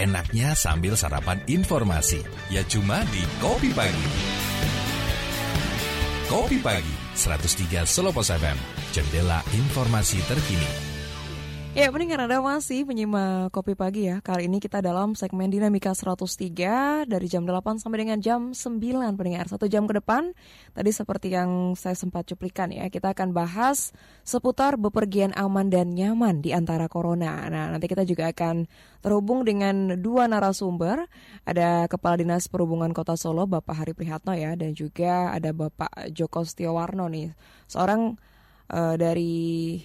[0.00, 2.24] enaknya sambil sarapan informasi.
[2.48, 4.08] Ya cuma di Kopi Pagi.
[6.32, 8.56] Kopi Pagi, 103 Solo Pos FM.
[8.96, 10.89] Jendela informasi terkini.
[11.80, 14.20] Ya, pendengar Anda masih menyimak Kopi Pagi ya.
[14.20, 19.48] Kali ini kita dalam segmen Dinamika 103 dari jam 8 sampai dengan jam 9 pendengar.
[19.48, 20.36] Satu jam ke depan,
[20.76, 23.96] tadi seperti yang saya sempat cuplikan ya, kita akan bahas
[24.28, 27.48] seputar bepergian aman dan nyaman di antara corona.
[27.48, 28.68] Nah, nanti kita juga akan
[29.00, 31.08] terhubung dengan dua narasumber.
[31.48, 36.44] Ada Kepala Dinas Perhubungan Kota Solo, Bapak Hari Prihatno ya, dan juga ada Bapak Joko
[36.44, 37.32] Stiowarno nih,
[37.72, 38.20] seorang
[38.68, 39.80] uh, dari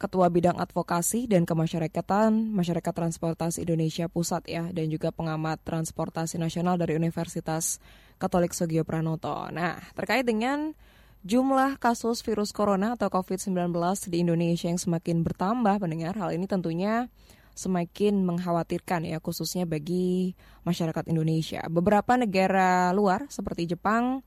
[0.00, 6.80] Ketua Bidang Advokasi dan Kemasyarakatan Masyarakat Transportasi Indonesia Pusat ya dan juga pengamat transportasi nasional
[6.80, 7.76] dari Universitas
[8.16, 9.52] Katolik Sugio Pranoto.
[9.52, 10.72] Nah, terkait dengan
[11.20, 13.76] jumlah kasus virus corona atau COVID-19
[14.08, 17.12] di Indonesia yang semakin bertambah pendengar, hal ini tentunya
[17.52, 20.32] semakin mengkhawatirkan ya khususnya bagi
[20.64, 21.60] masyarakat Indonesia.
[21.68, 24.24] Beberapa negara luar seperti Jepang,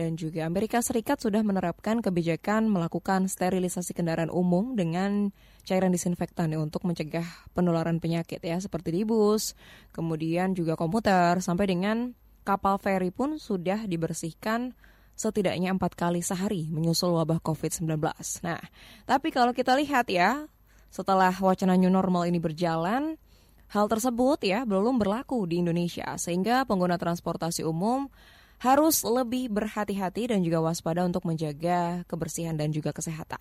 [0.00, 5.28] dan juga Amerika Serikat sudah menerapkan kebijakan melakukan sterilisasi kendaraan umum dengan
[5.68, 9.52] cairan disinfektan ya, untuk mencegah penularan penyakit ya seperti di bus,
[9.92, 12.16] kemudian juga komputer sampai dengan
[12.48, 14.72] kapal feri pun sudah dibersihkan
[15.12, 18.00] setidaknya empat kali sehari menyusul wabah COVID-19.
[18.40, 18.56] Nah,
[19.04, 20.48] tapi kalau kita lihat ya,
[20.88, 23.20] setelah wacana new normal ini berjalan,
[23.68, 28.08] hal tersebut ya belum berlaku di Indonesia sehingga pengguna transportasi umum
[28.60, 33.40] harus lebih berhati-hati dan juga waspada untuk menjaga kebersihan dan juga kesehatan.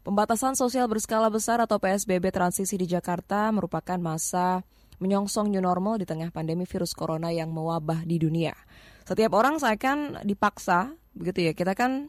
[0.00, 4.64] Pembatasan sosial berskala besar atau PSBB transisi di Jakarta merupakan masa
[5.04, 8.56] menyongsong new normal di tengah pandemi virus corona yang mewabah di dunia.
[9.04, 12.08] Setiap orang seakan dipaksa, begitu ya, kita kan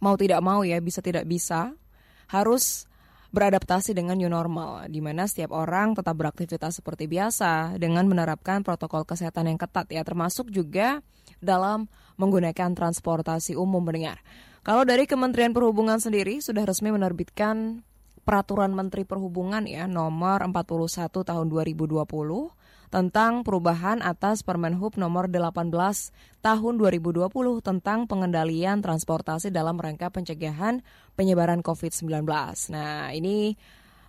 [0.00, 1.72] mau tidak mau ya, bisa tidak bisa,
[2.28, 2.84] harus
[3.30, 9.06] beradaptasi dengan new normal, di mana setiap orang tetap beraktivitas seperti biasa dengan menerapkan protokol
[9.06, 11.00] kesehatan yang ketat ya, termasuk juga
[11.40, 11.88] dalam
[12.20, 14.20] menggunakan transportasi umum mendengar.
[14.60, 17.80] Kalau dari Kementerian Perhubungan sendiri sudah resmi menerbitkan
[18.20, 22.04] Peraturan Menteri Perhubungan ya nomor 41 tahun 2020
[22.92, 25.72] tentang perubahan atas Permen Hub nomor 18
[26.44, 27.32] tahun 2020
[27.64, 30.84] tentang pengendalian transportasi dalam rangka pencegahan
[31.16, 32.28] penyebaran COVID-19.
[32.74, 33.56] Nah, ini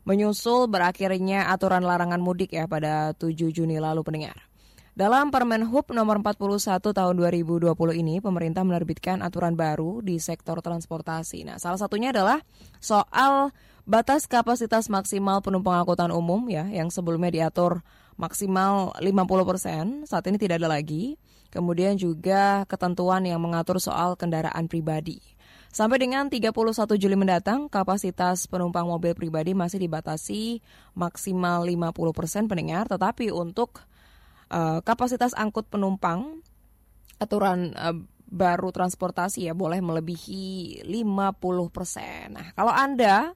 [0.04, 4.51] menyusul berakhirnya aturan larangan mudik ya pada 7 Juni lalu pendengar.
[4.92, 11.48] Dalam Permen Hub nomor 41 tahun 2020 ini, pemerintah menerbitkan aturan baru di sektor transportasi.
[11.48, 12.44] Nah, salah satunya adalah
[12.84, 13.56] soal
[13.88, 17.80] batas kapasitas maksimal penumpang angkutan umum ya, yang sebelumnya diatur
[18.20, 21.16] maksimal 50 persen, saat ini tidak ada lagi.
[21.56, 25.24] Kemudian juga ketentuan yang mengatur soal kendaraan pribadi.
[25.72, 26.52] Sampai dengan 31
[27.00, 30.60] Juli mendatang, kapasitas penumpang mobil pribadi masih dibatasi
[31.00, 33.88] maksimal 50 persen pendengar, tetapi untuk
[34.52, 36.44] uh, kapasitas angkut penumpang
[37.18, 37.96] aturan uh,
[38.32, 41.68] baru transportasi ya boleh melebihi 50%.
[41.72, 42.40] persen.
[42.40, 43.36] Nah, kalau Anda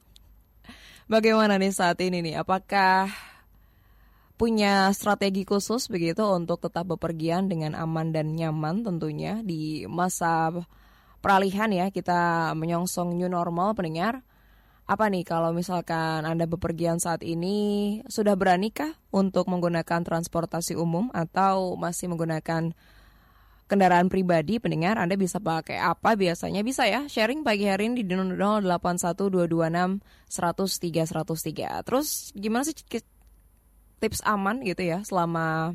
[1.11, 2.39] bagaimana nih saat ini nih?
[2.39, 3.11] Apakah
[4.35, 10.51] punya strategi khusus begitu untuk tetap bepergian dengan aman dan nyaman tentunya di masa
[11.23, 14.23] peralihan ya kita menyongsong new normal pendengar?
[14.85, 21.73] Apa nih kalau misalkan Anda bepergian saat ini sudah beranikah untuk menggunakan transportasi umum atau
[21.73, 22.69] masih menggunakan
[23.65, 24.61] kendaraan pribadi?
[24.61, 26.13] Pendengar Anda bisa pakai apa?
[26.13, 32.77] Biasanya bisa ya sharing pagi hari ini di 081226 103 103 terus gimana sih
[33.97, 35.73] tips aman gitu ya selama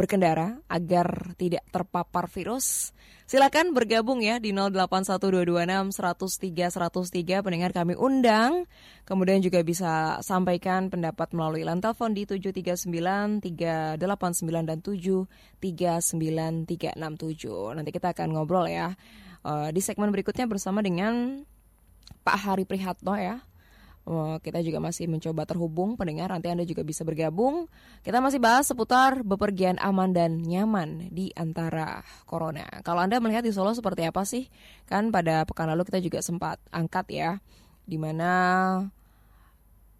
[0.00, 2.96] berkendara agar tidak terpapar virus
[3.30, 8.66] Silakan bergabung ya di 081226 103 103 pendengar kami undang.
[9.06, 14.02] Kemudian juga bisa sampaikan pendapat melalui line telepon di 739 389
[14.66, 17.78] dan 739367.
[17.78, 18.98] Nanti kita akan ngobrol ya
[19.46, 21.46] uh, di segmen berikutnya bersama dengan
[22.26, 23.46] Pak Hari Prihatno ya
[24.42, 27.70] kita juga masih mencoba terhubung pendengar nanti Anda juga bisa bergabung.
[28.02, 32.66] Kita masih bahas seputar bepergian aman dan nyaman di antara corona.
[32.82, 34.50] Kalau Anda melihat di Solo seperti apa sih?
[34.88, 37.30] Kan pada pekan lalu kita juga sempat angkat ya
[37.86, 38.32] di mana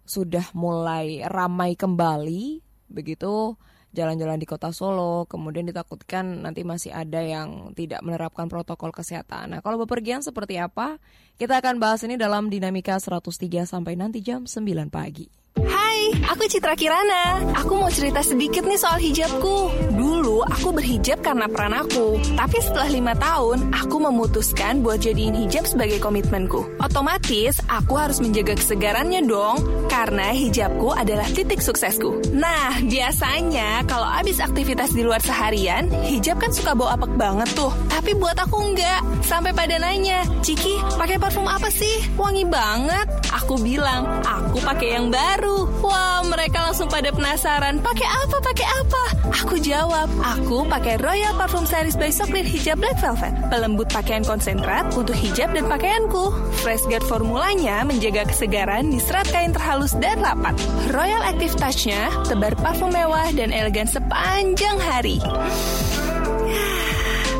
[0.03, 2.59] sudah mulai ramai kembali
[2.91, 3.55] begitu
[3.91, 9.55] jalan-jalan di kota Solo, kemudian ditakutkan nanti masih ada yang tidak menerapkan protokol kesehatan.
[9.55, 10.99] Nah, kalau bepergian seperti apa?
[11.35, 15.40] Kita akan bahas ini dalam Dinamika 103 sampai nanti jam 9 pagi.
[15.67, 17.53] Hai, aku Citra Kirana.
[17.59, 19.69] Aku mau cerita sedikit nih soal hijabku.
[19.93, 25.67] Dulu aku berhijab karena peran aku, tapi setelah lima tahun, aku memutuskan buat jadiin hijab
[25.67, 26.65] sebagai komitmenku.
[26.79, 29.61] Otomatis, aku harus menjaga kesegarannya dong,
[29.91, 32.33] karena hijabku adalah titik suksesku.
[32.33, 37.69] Nah, biasanya kalau abis aktivitas di luar seharian, hijab kan suka bau apek banget tuh.
[37.91, 39.03] Tapi buat aku enggak.
[39.27, 42.01] Sampai pada nanya, Ciki, pakai parfum apa sih?
[42.15, 43.05] Wangi banget.
[43.43, 45.50] Aku bilang, aku pakai yang baru.
[45.81, 47.81] Wah, mereka langsung pada penasaran.
[47.81, 48.37] Pakai apa?
[48.41, 49.03] Pakai apa?
[49.43, 53.33] Aku jawab, aku pakai Royal Parfum Series by Socklin Hijab Black Velvet.
[53.49, 56.29] Pelembut pakaian konsentrat untuk hijab dan pakaianku.
[56.61, 60.53] Fresh Guard formulanya menjaga kesegaran di serat kain terhalus dan rapat.
[60.93, 65.17] Royal Active Touch-nya tebar parfum mewah dan elegan sepanjang hari.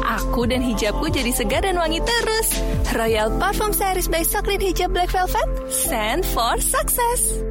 [0.01, 2.59] Aku dan hijabku jadi segar dan wangi terus.
[2.95, 5.47] Royal Parfum Series by Socklin Hijab Black Velvet.
[5.71, 7.50] Send for success.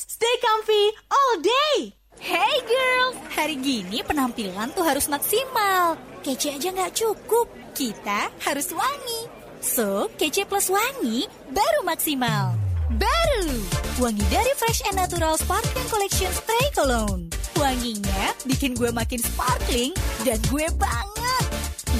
[0.00, 1.92] Stay comfy all day.
[2.16, 6.00] Hey girls, hari gini penampilan tuh harus maksimal.
[6.24, 7.44] Kece aja nggak cukup,
[7.76, 9.28] kita harus wangi.
[9.60, 12.56] So, kece plus wangi baru maksimal.
[12.96, 13.60] Baru,
[14.00, 17.28] wangi dari Fresh and Natural Sparkling Collection Spray Cologne.
[17.60, 19.92] Wanginya bikin gue makin sparkling
[20.24, 21.44] dan gue banget.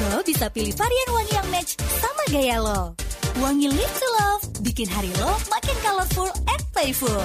[0.08, 2.97] Lo bisa pilih varian wangi yang match sama gaya lo.
[3.44, 7.20] Wangi Live to Love bikin hari lo makin colorful and playful.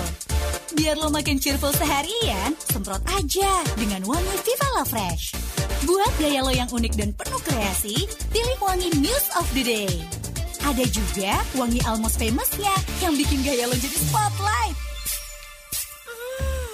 [0.74, 5.38] Biar lo makin cheerful seharian, semprot aja dengan wangi Viva La Fresh.
[5.86, 9.94] Buat gaya lo yang unik dan penuh kreasi, pilih wangi Muse of the Day.
[10.66, 14.78] Ada juga wangi Almost Famousnya yang bikin gaya lo jadi spotlight.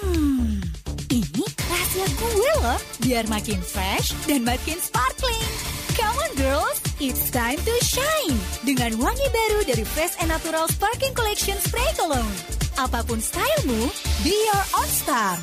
[0.00, 0.64] Hmm,
[1.12, 5.52] ini rahasia gue loh, biar makin fresh dan makin sparkling.
[5.92, 11.12] Come on girls, it's time to shine dengan wangi baru dari Fresh and Natural Sparkling
[11.12, 12.61] Collection Spray Cologne.
[12.76, 13.82] Apa pun stylemu,
[14.24, 15.36] be your own star.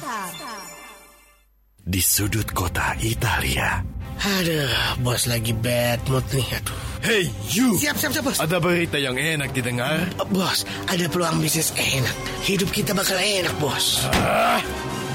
[1.80, 3.82] Di sudut kota Italia.
[4.20, 4.68] Aduh,
[5.00, 6.48] bos lagi bad mood nih.
[6.60, 6.80] Aduh.
[7.00, 7.24] Hey
[7.56, 8.38] you, Siap, siap, siap, bos.
[8.44, 10.04] ada berita yang enak didengar?
[10.28, 12.12] Bos, ada peluang bisnis enak.
[12.44, 14.04] Hidup kita bakal enak, bos.
[14.12, 14.60] Ah,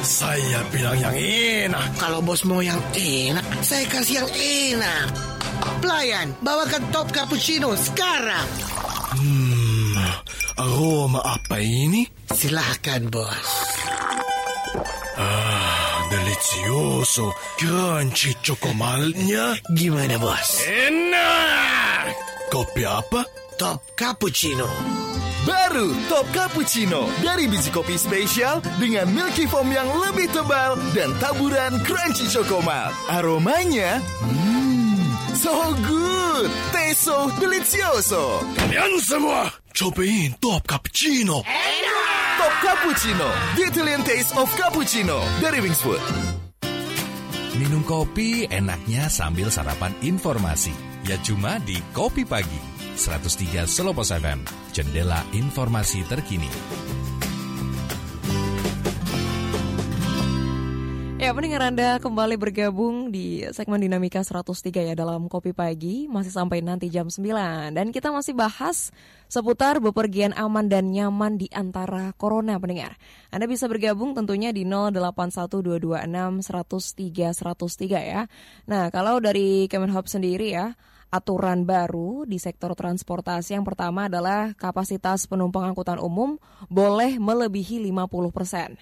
[0.01, 1.85] saya bilang yang enak.
[2.01, 5.07] Kalau bos mau yang enak, saya kasih yang enak.
[5.85, 8.49] Pelayan, bawakan top cappuccino sekarang.
[9.15, 9.64] Hmm,
[10.59, 12.07] aroma apa ini?
[12.31, 13.49] Silahkan, bos.
[15.15, 19.59] Ah, delicioso, crunchy cocomalnya.
[19.75, 20.63] Gimana, bos?
[20.67, 22.05] Enak!
[22.51, 23.23] Kopi apa?
[23.59, 24.67] Top cappuccino.
[25.45, 31.85] Baru Top Cappuccino dari biji kopi spesial dengan milky foam yang lebih tebal dan taburan
[31.85, 32.89] crunchy chocomal.
[33.13, 35.05] Aromanya, hmm,
[35.37, 35.53] so
[35.85, 38.41] good, taste so delicioso.
[38.57, 41.43] Kalian semua, cobain Top Cappuccino.
[42.39, 43.27] Top Cappuccino,
[43.59, 45.99] the Italian taste of cappuccino dari Wingsfood.
[47.59, 50.71] Minum kopi enaknya sambil sarapan informasi.
[51.11, 52.59] Ya cuma di Kopi Pagi.
[52.95, 54.47] 103 Selopos FM.
[54.71, 56.51] Jendela informasi terkini.
[61.15, 66.59] Ya, pendengar Anda kembali bergabung di segmen Dinamika 103 ya dalam Kopi Pagi, masih sampai
[66.59, 67.71] nanti jam 9.
[67.71, 68.91] Dan kita masih bahas
[69.31, 72.99] seputar bepergian aman dan nyaman di antara corona pendengar.
[73.31, 75.63] Anda bisa bergabung tentunya di 081226
[77.95, 78.27] ya.
[78.67, 80.75] Nah, kalau dari Kemenhub sendiri ya,
[81.15, 88.35] aturan baru di sektor transportasi yang pertama adalah kapasitas penumpang angkutan umum boleh melebihi 50
[88.35, 88.75] persen.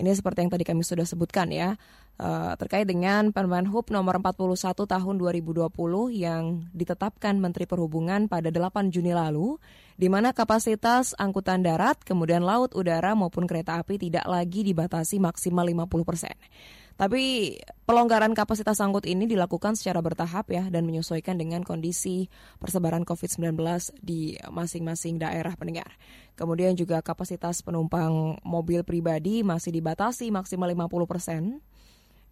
[0.00, 1.76] Ini seperti yang tadi kami sudah sebutkan ya,
[2.16, 5.68] uh, terkait dengan Permen Hub nomor 41 tahun 2020
[6.16, 9.60] yang ditetapkan Menteri Perhubungan pada 8 Juni lalu,
[10.00, 15.68] di mana kapasitas angkutan darat, kemudian laut, udara maupun kereta api tidak lagi dibatasi maksimal
[15.68, 16.36] 50 persen.
[17.00, 17.56] Tapi
[17.88, 22.28] pelonggaran kapasitas angkut ini dilakukan secara bertahap ya dan menyesuaikan dengan kondisi
[22.60, 23.56] persebaran COVID-19
[24.04, 25.96] di masing-masing daerah pendengar.
[26.36, 31.42] Kemudian juga kapasitas penumpang mobil pribadi masih dibatasi maksimal 50 persen.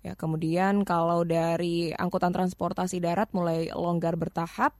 [0.05, 4.77] Ya, kemudian kalau dari angkutan transportasi darat mulai longgar bertahap,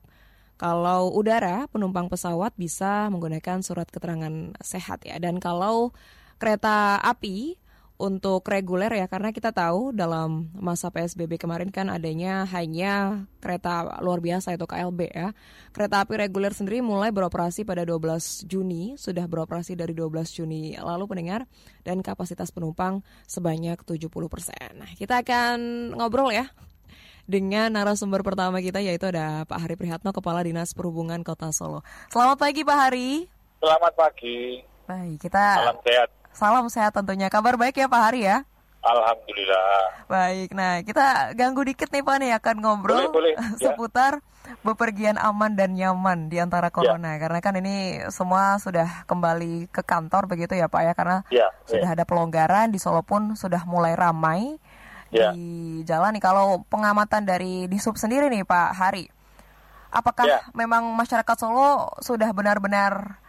[0.61, 5.17] kalau udara penumpang pesawat bisa menggunakan surat keterangan sehat ya.
[5.17, 5.97] Dan kalau
[6.37, 7.57] kereta api
[7.99, 14.23] untuk reguler ya karena kita tahu dalam masa PSBB kemarin kan adanya hanya kereta luar
[14.23, 15.35] biasa itu KLB ya.
[15.75, 21.11] Kereta api reguler sendiri mulai beroperasi pada 12 Juni, sudah beroperasi dari 12 Juni lalu
[21.11, 21.43] pendengar
[21.83, 24.79] dan kapasitas penumpang sebanyak 70 persen.
[24.79, 26.47] Nah, kita akan ngobrol ya
[27.27, 31.83] dengan narasumber pertama kita yaitu ada Pak Hari Prihatno, Kepala Dinas Perhubungan Kota Solo.
[32.07, 33.27] Selamat pagi Pak Hari.
[33.59, 34.63] Selamat pagi.
[34.87, 36.18] Baik, kita Salam sehat.
[36.31, 37.27] Salam sehat tentunya.
[37.27, 38.37] Kabar baik ya Pak Hari ya?
[38.79, 40.07] Alhamdulillah.
[40.07, 43.35] Baik, nah kita ganggu dikit nih Pak nih akan ngobrol Boleh, boleh.
[43.59, 43.75] Ya.
[43.75, 44.23] seputar
[44.63, 47.19] bepergian aman dan nyaman di antara corona.
[47.19, 51.91] Karena kan ini semua sudah kembali ke kantor begitu ya Pak ya, karena Ya, sudah
[51.91, 51.95] ya.
[51.99, 54.55] ada pelonggaran di Solo pun sudah mulai ramai
[55.11, 55.35] Ya.
[55.35, 56.23] di jalan nih.
[56.23, 59.05] Kalau pengamatan dari di sub sendiri nih Pak Hari,
[59.91, 60.39] apakah Ya.
[60.55, 63.19] memang masyarakat Solo sudah benar-benar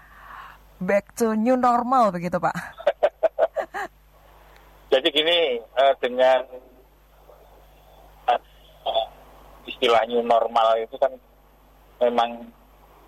[0.78, 2.56] back to new normal begitu Pak?
[4.90, 6.42] Jadi gini, eh, dengan
[8.26, 9.06] eh,
[9.70, 11.14] istilah new normal itu kan
[12.02, 12.50] memang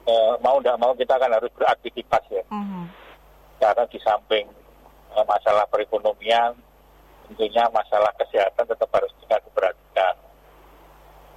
[0.07, 2.45] eh, mau tidak mau kita kan harus beraktivitas ya.
[2.55, 2.87] Mhm.
[3.59, 4.47] Karena di samping
[5.19, 6.55] eh, masalah perekonomian,
[7.27, 10.15] tentunya masalah kesehatan tetap harus kita diperhatikan.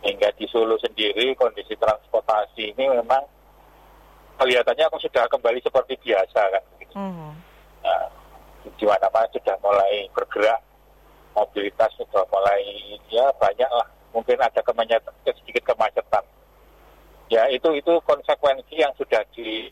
[0.06, 3.26] Hingga di Solo sendiri kondisi transportasi ini memang
[4.38, 6.64] kelihatannya sudah kembali seperti biasa kan.
[6.94, 7.30] Mhm.
[7.82, 8.06] Nah,
[8.74, 10.62] di mana-mana sudah mulai bergerak,
[11.38, 12.62] mobilitas sudah mulai
[13.10, 13.88] ya banyak lah.
[14.16, 16.24] Mungkin ada kemacetan, sedikit kemacetan.
[17.28, 19.70] Ya itu itu konsekuensi yang sudah di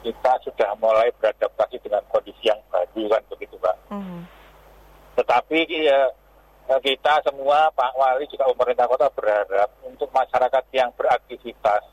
[0.00, 3.76] kita sudah mulai beradaptasi dengan kondisi yang baru kan begitu pak.
[3.92, 4.24] Mhm.
[5.20, 6.08] Tetapi ya,
[6.80, 11.84] kita semua Pak Wali juga pemerintah kota berharap untuk masyarakat yang beraktivitas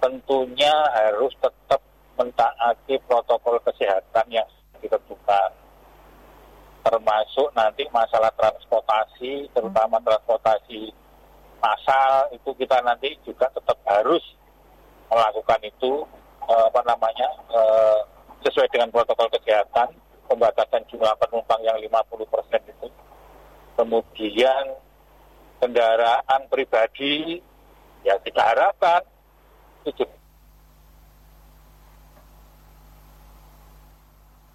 [0.00, 1.80] tentunya harus tetap
[2.14, 5.50] mentaati protokol kesehatan yang ditentukan.
[6.84, 10.92] Termasuk nanti masalah transportasi, terutama transportasi
[11.64, 14.20] massal itu kita nanti juga tetap harus
[15.08, 16.04] melakukan itu
[16.44, 17.98] eh, apa namanya eh,
[18.44, 19.96] sesuai dengan protokol kesehatan
[20.28, 22.88] pembatasan jumlah penumpang yang 50% itu
[23.80, 24.64] kemudian
[25.64, 27.40] kendaraan pribadi
[28.04, 29.00] ya kita harapkan
[29.84, 30.16] itu juga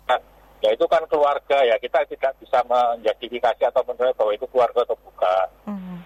[0.09, 0.17] Nah,
[0.59, 4.97] ya itu kan keluarga ya kita tidak bisa menjustifikasi atau menilai bahwa itu keluarga atau
[4.99, 5.97] bukan Mhm.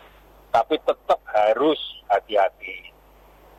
[0.49, 2.93] tapi tetap harus hati-hati.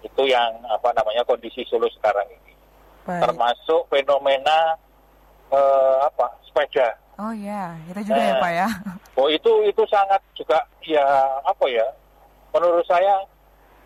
[0.00, 2.54] Itu yang apa namanya kondisi Solo sekarang ini.
[3.02, 3.24] Baik.
[3.24, 4.78] Termasuk fenomena
[5.50, 6.94] eh, apa sepeda.
[7.14, 8.68] Oh ya, itu juga ya Eh, Pak ya.
[9.18, 11.02] Oh itu itu sangat juga ya
[11.40, 11.86] apa ya?
[12.50, 13.22] Menurut saya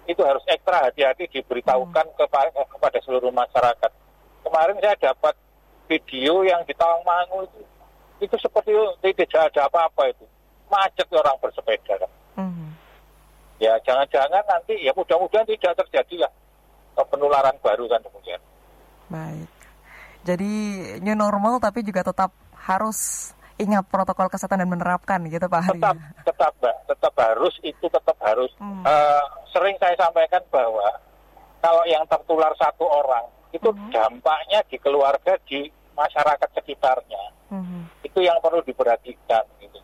[0.05, 3.93] itu harus ekstra hati-hati diberitahukan kepa- eh, kepada seluruh masyarakat.
[4.41, 5.35] Kemarin saya dapat
[5.89, 7.61] video yang di Tawangmangu itu
[8.19, 10.27] itu seperti tidak ada apa-apa itu
[10.69, 12.13] macet orang bersepeda kan.
[13.59, 16.33] Ya jangan-jangan nanti ya mudah-mudahan tidak terjadi lah
[17.11, 18.39] penularan baru kan kemudian.
[19.11, 19.51] Baik.
[20.23, 20.53] Jadi
[21.03, 25.83] new normal tapi juga tetap harus ingat protokol kesehatan dan menerapkan gitu Pak Hari.
[25.83, 28.51] Tetap tetap mbak, tetap harus itu tetap harus.
[28.63, 28.87] Hmm.
[28.87, 30.87] Eh, sering saya sampaikan bahwa
[31.59, 33.91] kalau yang tertular satu orang itu Hmm.
[33.91, 38.05] dampaknya di keluarga di masyarakat sekitarnya Mhm.
[38.05, 39.79] itu yang perlu diperhatikan gitu.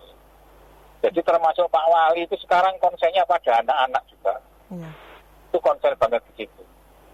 [1.00, 4.34] Jadi termasuk Pak Wali itu sekarang konsennya pada anak-anak juga.
[4.70, 4.90] Iya.
[5.46, 6.62] itu konsen banget di situ.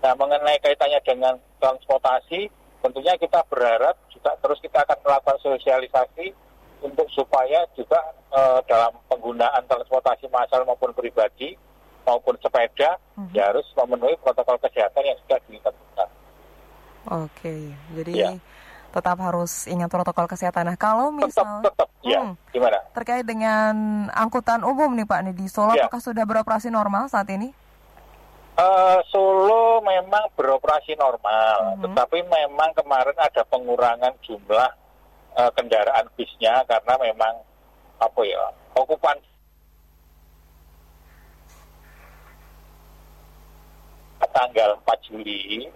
[0.00, 2.48] Nah, mengenai kaitannya dengan transportasi,
[2.80, 6.32] tentunya kita berharap juga terus kita akan melakukan sosialisasi
[6.80, 11.52] untuk supaya juga eh, dalam penggunaan transportasi massal maupun pribadi
[12.06, 13.34] maupun sepeda Mhm.
[13.34, 16.08] ya harus memenuhi protokol kesehatan yang sudah ditentukan.
[17.08, 17.72] Oke.
[17.94, 18.36] Jadi Ya.
[18.90, 20.66] tetap harus ingat protokol kesehatan.
[20.66, 22.20] Nah, kalau Tetap, misal tetap, ya.
[22.20, 22.34] Hmm.
[22.50, 22.78] Gimana?
[22.90, 23.72] terkait dengan
[24.10, 25.86] angkutan umum nih Pak nih di Solo Ya.
[25.86, 27.54] apakah sudah beroperasi normal saat ini?
[28.58, 31.82] Eh, Solo memang beroperasi normal, Mhm.
[31.86, 34.70] tetapi memang kemarin ada pengurangan jumlah
[35.30, 37.38] eh, kendaraan bisnya karena memang
[37.96, 39.14] apa ya okupan
[44.30, 45.70] tanggal 4 Juli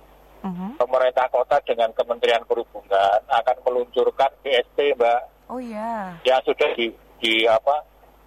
[0.45, 0.77] Mhm.
[0.77, 6.13] pemerintah kota dengan Kementerian Perhubungan akan meluncurkan BSP Mbak Oh iya.
[6.25, 7.81] yang sudah di, di apa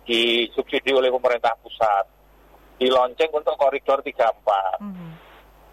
[0.09, 2.09] disubsidi oleh pemerintah pusat
[2.81, 4.81] dilonceng untuk koridor 34.
[4.81, 5.09] Mhm.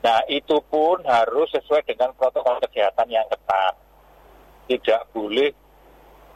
[0.05, 3.75] Nah, itu pun harus sesuai dengan protokol kesehatan yang ketat.
[4.69, 5.49] Tidak boleh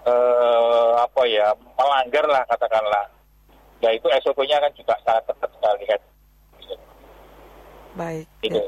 [0.09, 3.13] eh, apa ya melanggar lah katakanlah.
[3.85, 6.01] Ya itu SOP-nya kan juga sangat ketat sekali kan.
[7.97, 8.27] Baik.
[8.41, 8.61] Gitu.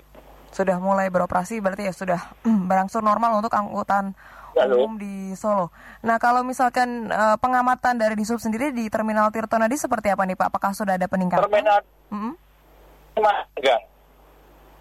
[0.61, 2.21] Sudah mulai beroperasi berarti ya sudah
[2.69, 4.12] berangsur normal untuk angkutan
[4.52, 4.76] Halo.
[4.76, 5.73] umum di Solo.
[6.02, 10.52] Nah, kalau misalkan eh, pengamatan dari Disub sendiri di Terminal Tirtonadi seperti apa nih Pak?
[10.52, 11.49] Apakah sudah ada peningkatan?
[11.49, 11.81] Terminal
[12.12, 12.33] Mhm.
[13.17, 13.83] Magang.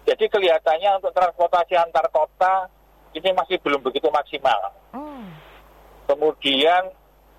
[0.02, 2.68] Jadi kelihatannya untuk transportasi antar kota
[3.12, 4.58] ini masih belum begitu maksimal.
[4.90, 5.28] Hmm.
[6.04, 6.90] Kemudian,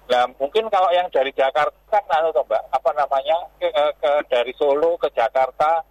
[0.07, 3.67] nah mungkin kalau yang dari Jakarta kan, anu toh, mbak, apa namanya ke,
[3.97, 5.83] ke- dari Solo ke Jakarta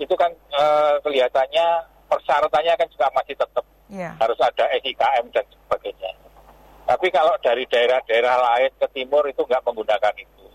[0.00, 1.66] itu kan eh, kelihatannya
[2.08, 4.14] persyaratannya kan juga masih tetap Iya.
[4.22, 6.14] harus ada SIKM dan sebagainya.
[6.86, 10.46] Tapi kalau dari daerah-daerah lain ke timur itu nggak menggunakan itu.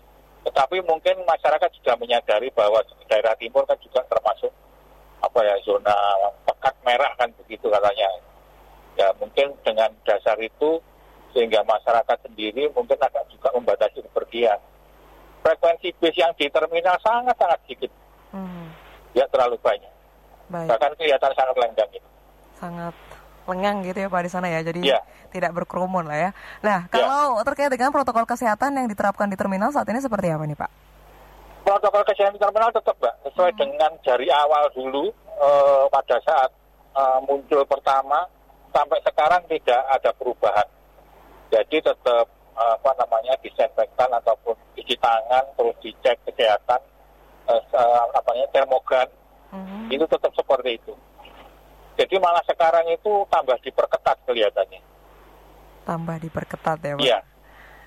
[0.48, 4.48] Tetapi mungkin masyarakat sudah menyadari bahwa daerah timur kan juga termasuk
[5.20, 5.92] apa ya zona
[6.48, 8.08] pekat merah kan begitu katanya.
[8.96, 10.80] Ya mungkin dengan dasar itu
[11.36, 14.56] sehingga masyarakat sendiri mungkin agak juga membatasi kepergian.
[15.44, 17.92] Frekuensi bis yang di terminal sangat-sangat sedikit,
[19.16, 19.18] Mhm.
[19.18, 19.92] ya terlalu banyak.
[20.46, 20.68] Baik.
[20.68, 22.08] Bahkan kelihatan sangat lenggang itu.
[22.56, 22.94] sangat
[23.44, 24.60] lengang gitu ya Pak di sana ya.
[24.60, 25.00] Jadi Iya.
[25.28, 26.30] tidak berkerumun lah ya.
[26.60, 30.56] Nah, kalau terkait dengan protokol kesehatan yang diterapkan di terminal saat ini seperti apa nih
[30.56, 30.70] Pak?
[31.62, 36.50] protokol kesehatan terminal tetap mbak sesuai dengan dari awal dulu eh, pada saat
[36.94, 38.22] eh, muncul pertama
[38.70, 40.62] sampai sekarang tidak ada perubahan
[41.50, 46.78] jadi tetap eh, apa namanya disinfektan ataupun cuci tangan terus dicek kesehatan
[47.46, 49.08] se- apa namanya termogan
[49.46, 49.88] Mhm.
[49.88, 50.92] itu tetap seperti itu
[51.96, 54.82] jadi malah sekarang itu tambah diperketat kelihatannya
[55.86, 57.00] Tambah diperketat ya Pak.
[57.00, 57.18] iya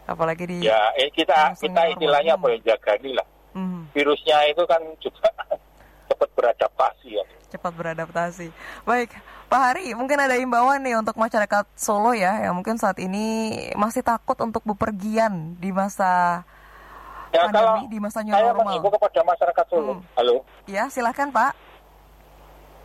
[0.05, 3.91] Apalagi di ya eh, kita kita istilahnya apa ya jagani lah Mhm.
[3.91, 5.27] virusnya itu kan juga
[6.09, 8.53] cepat beradaptasi ya cepat beradaptasi.
[8.85, 9.09] Baik,
[9.49, 13.25] Pak Hari, mungkin ada imbauan nih untuk masyarakat Solo ya, yang mungkin saat ini
[13.73, 16.45] masih takut untuk bepergian di masa
[17.29, 18.73] Ya kalau pandemi, di masa new saya normal.
[18.89, 19.93] kepada masyarakat Solo.
[19.93, 20.03] Hmm.
[20.15, 21.53] Halo, Ya, silakan Pak.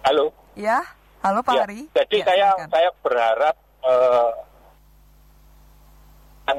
[0.02, 0.28] halo.
[0.54, 0.84] Ya,
[1.20, 1.80] halo Pak Ya, Hari.
[1.90, 2.68] Jadi Ya, saya silakan.
[2.70, 3.56] saya berharap
[6.44, 6.58] kan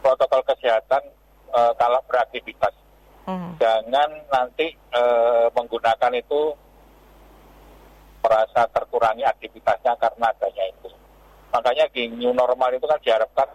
[0.00, 1.02] protokol kesehatan
[1.50, 2.74] eh, kalau beraktivitas
[3.22, 3.58] Mhm.
[3.58, 6.54] jangan nanti eh, menggunakan itu
[8.20, 10.90] merasa terkurangi aktivitasnya karena adanya itu.
[11.48, 13.48] Makanya di new normal itu kan diharapkan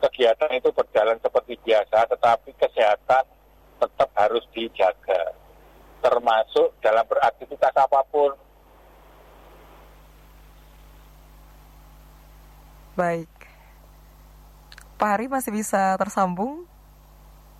[0.00, 3.24] kegiatan itu berjalan seperti biasa, tetapi kesehatan
[3.76, 5.32] tetap harus dijaga,
[6.00, 8.32] termasuk dalam beraktivitas apa pun.
[12.96, 13.28] Baik.
[14.96, 16.64] Pak Hari masih bisa tersambung?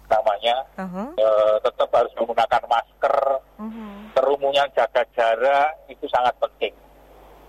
[0.07, 1.19] namanya Mhm.
[1.19, 3.17] eh, tetap harus menggunakan masker,
[3.59, 4.15] Mhm.
[4.15, 6.75] kerumunan jaga jarak itu sangat penting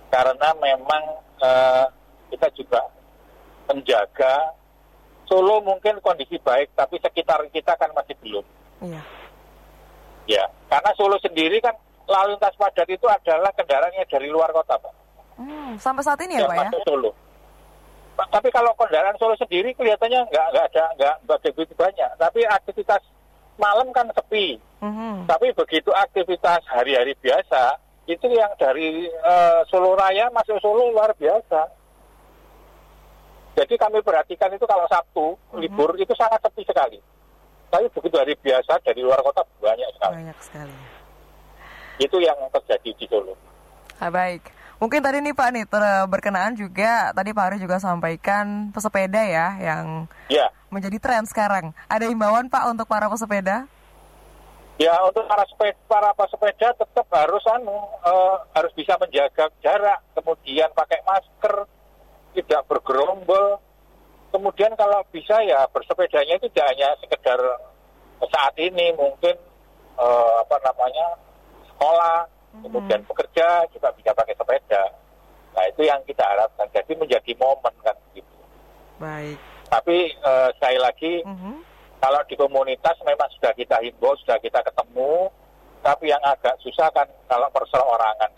[0.09, 1.03] karena memang
[1.37, 1.85] eh,
[2.33, 2.81] kita juga
[3.69, 4.56] menjaga
[5.27, 8.45] Solo mungkin kondisi baik tapi sekitar kita kan masih belum
[8.79, 9.01] Iya.
[10.27, 11.75] ya karena Solo sendiri kan
[12.07, 14.93] lalu lintas padat itu adalah kendaraannya dari luar kota pak
[15.37, 16.81] Hmm, sampai saat ini ya Pak ya?
[16.81, 17.13] Solo
[18.15, 23.03] Pak, tapi kalau kendaraan Solo sendiri kelihatannya nggak nggak ada nggak begitu banyak tapi aktivitas
[23.55, 25.25] malam kan sepi Mhm.
[25.25, 31.65] Tapi begitu aktivitas hari-hari biasa, itu yang dari eh, Solo Raya masuk Solo luar biasa.
[33.57, 37.01] Jadi kami perhatikan itu kalau Sabtu, libur itu sangat sepi sekali.
[37.67, 40.13] Tapi begitu hari biasa dari luar kota banyak sekali.
[40.15, 40.75] Banyak sekali.
[41.97, 43.33] Itu yang terjadi di Solo.
[43.97, 44.45] Ah, baik.
[44.77, 49.57] Mungkin tadi nih Pak nih ter- berkenaan juga tadi Pak Hari juga sampaikan pesepeda ya
[49.57, 51.73] yang Ya, menjadi tren sekarang.
[51.89, 53.65] Ada imbauan Pak untuk para pesepeda?
[54.77, 57.73] ya untuk para sepeda, para pesepeda tetap harus anu
[58.05, 61.65] eh, harus bisa menjaga jarak, kemudian pakai masker,
[62.37, 63.57] tidak bergerombol.
[64.29, 67.39] Kemudian kalau bisa ya bersepedanya itu tidak hanya sekedar
[68.29, 69.33] saat ini mungkin
[69.97, 71.07] eh, apa namanya
[71.73, 72.17] sekolah,
[72.61, 74.83] kemudian bekerja juga bisa pakai sepeda.
[75.57, 76.69] Nah itu yang kita harapkan.
[76.69, 78.35] Jadi menjadi momen kan gitu.
[79.01, 79.37] Baik.
[79.67, 81.53] Tapi eh, sekali lagi Mhm.
[81.97, 85.33] kalau di komunitas memang sudah kita himbau, sudah kita ketemu,
[85.81, 88.29] tapi yang agak susah kan kalau perseorangan.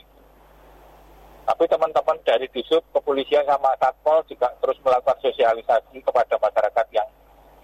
[1.50, 7.10] Tapi teman-teman dari Disub, kepolisian sama Satpol juga terus melakukan sosialisasi kepada masyarakat yang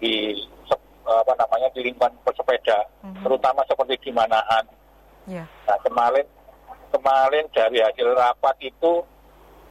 [0.02, 0.34] di
[1.06, 3.22] apa namanya di lingkungan bersepeda, Mhm.
[3.22, 4.66] terutama seperti di Manahan.
[5.30, 5.46] Ya.
[5.70, 6.26] Nah kemarin
[6.90, 9.06] kemarin dari hasil rapat itu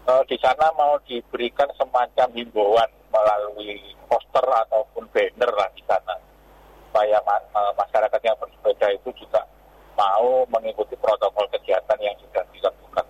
[0.06, 6.16] eh, di sana mau diberikan semacam himbauan melalui poster ataupun banner lah di sana
[6.88, 9.44] supaya ma- ma- masyarakat yang bersepeda itu juga
[9.98, 13.04] mau mengikuti protokol kesehatan yang sudah dilakukan.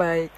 [0.00, 0.32] Baik.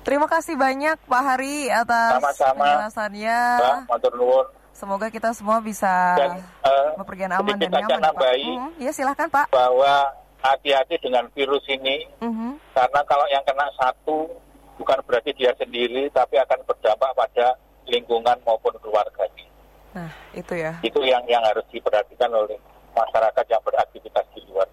[0.00, 2.64] Terima kasih banyak Pak Hari atas Sama-sama.
[2.64, 3.40] penjelasannya.
[3.84, 4.46] Mbak.
[4.72, 7.88] Semoga kita semua bisa Dan eh, bepergian aman dan nyaman.
[7.92, 8.00] Pak.
[8.02, 9.48] nambahi Hmm, ya silahkan Pak.
[9.48, 12.56] bahwa hati-hati dengan virus ini Mhm.
[12.72, 14.28] karena kalau yang kena satu
[14.76, 19.44] bukan berarti dia sendiri tapi akan berdampak pada lingkungan maupun keluarganya.
[19.92, 20.76] Nah, itu ya.
[20.80, 22.56] Itu yang yang harus diperhatikan oleh
[22.92, 24.68] masyarakat yang beraktivitas di luar.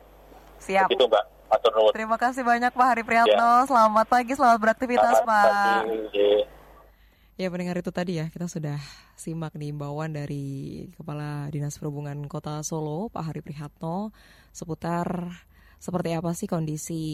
[0.59, 0.87] Siap.
[0.87, 1.25] Begitu Mbak.
[1.53, 1.93] Matur nuwun.
[1.93, 3.69] Terima kasih banyak Pak Hari Priyatno.
[3.69, 5.81] Selamat pagi, selamat beraktivitas Selamat Pak.
[5.85, 6.31] pagi.
[7.37, 8.81] Ya pendengar itu tadi ya kita sudah
[9.13, 14.09] simak nih imbauan dari Kepala Dinas Perhubungan Kota Solo Pak Hari Prihatno
[14.49, 15.29] seputar
[15.77, 17.05] seperti apa sih kondisi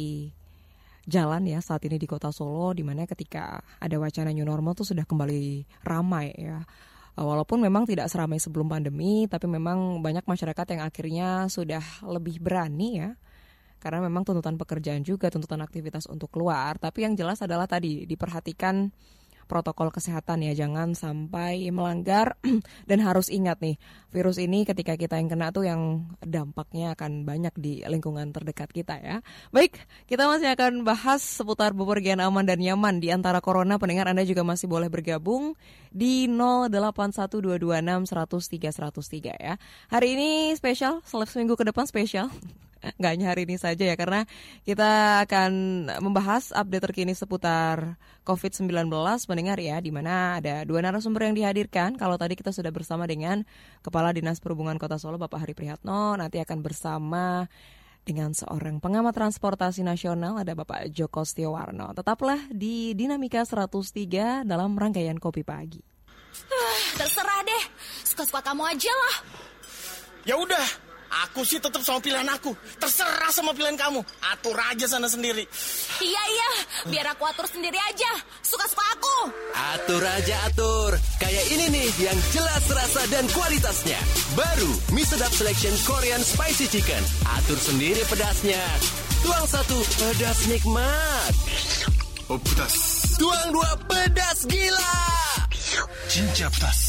[1.03, 4.87] jalan ya saat ini di Kota Solo di mana ketika ada wacana new normal tuh
[4.87, 6.63] sudah kembali ramai ya.
[7.19, 13.03] Walaupun memang tidak seramai sebelum pandemi, tapi memang banyak masyarakat yang akhirnya sudah lebih berani
[13.03, 13.11] ya
[13.79, 16.77] karena memang tuntutan pekerjaan juga, tuntutan aktivitas untuk keluar.
[16.77, 18.91] Tapi yang jelas adalah tadi diperhatikan
[19.49, 22.37] protokol kesehatan ya, jangan sampai melanggar
[22.89, 23.81] dan harus ingat nih,
[24.13, 29.01] virus ini ketika kita yang kena tuh yang dampaknya akan banyak di lingkungan terdekat kita
[29.01, 29.25] ya.
[29.49, 33.81] Baik, kita masih akan bahas seputar bepergian aman dan nyaman di antara corona.
[33.81, 35.57] Pendengar Anda juga masih boleh bergabung
[35.89, 39.57] di 081226 103 103 ya.
[39.89, 42.29] Hari ini spesial, seleb seminggu ke depan spesial.
[42.97, 44.25] Nggak hanya hari ini saja ya, karena
[44.65, 45.51] kita akan
[46.01, 48.89] membahas update terkini seputar COVID-19
[49.29, 51.99] mendengar ya, di mana ada dua narasumber yang dihadirkan.
[51.99, 53.45] Kalau tadi kita sudah bersama dengan
[53.85, 57.45] Kepala Dinas Perhubungan Kota Solo, Bapak Hari Prihatno, nanti akan bersama
[58.07, 61.93] dengan seorang pengamat transportasi nasional, ada Bapak Joko Stiowarno.
[61.93, 65.83] Tetaplah di Dinamika 103 dalam rangkaian Kopi Pagi.
[66.97, 67.63] Terserah deh,
[68.01, 69.15] suka-suka kamu aja lah.
[70.25, 70.67] Ya udah,
[71.09, 72.53] aku sih tetap sama pilihan aku.
[72.77, 74.01] Terserah sama pilihan kamu.
[74.33, 75.45] Atur aja sana sendiri.
[75.99, 76.49] Iya iya,
[76.89, 78.11] biar aku atur sendiri aja.
[78.45, 79.17] Suka-suka aku.
[79.75, 80.91] Atur aja atur.
[81.19, 83.99] Kayak ini nih yang jelas rasa dan kualitasnya.
[84.33, 87.03] Baru mie sedap selection Korean spicy chicken.
[87.37, 88.61] Atur sendiri pedasnya.
[89.19, 91.33] Tuang satu, pedas nikmat.
[92.31, 92.75] Oh, pedas.
[93.19, 94.95] Tuang dua, pedas gila.
[96.07, 96.88] 진짜 pedas.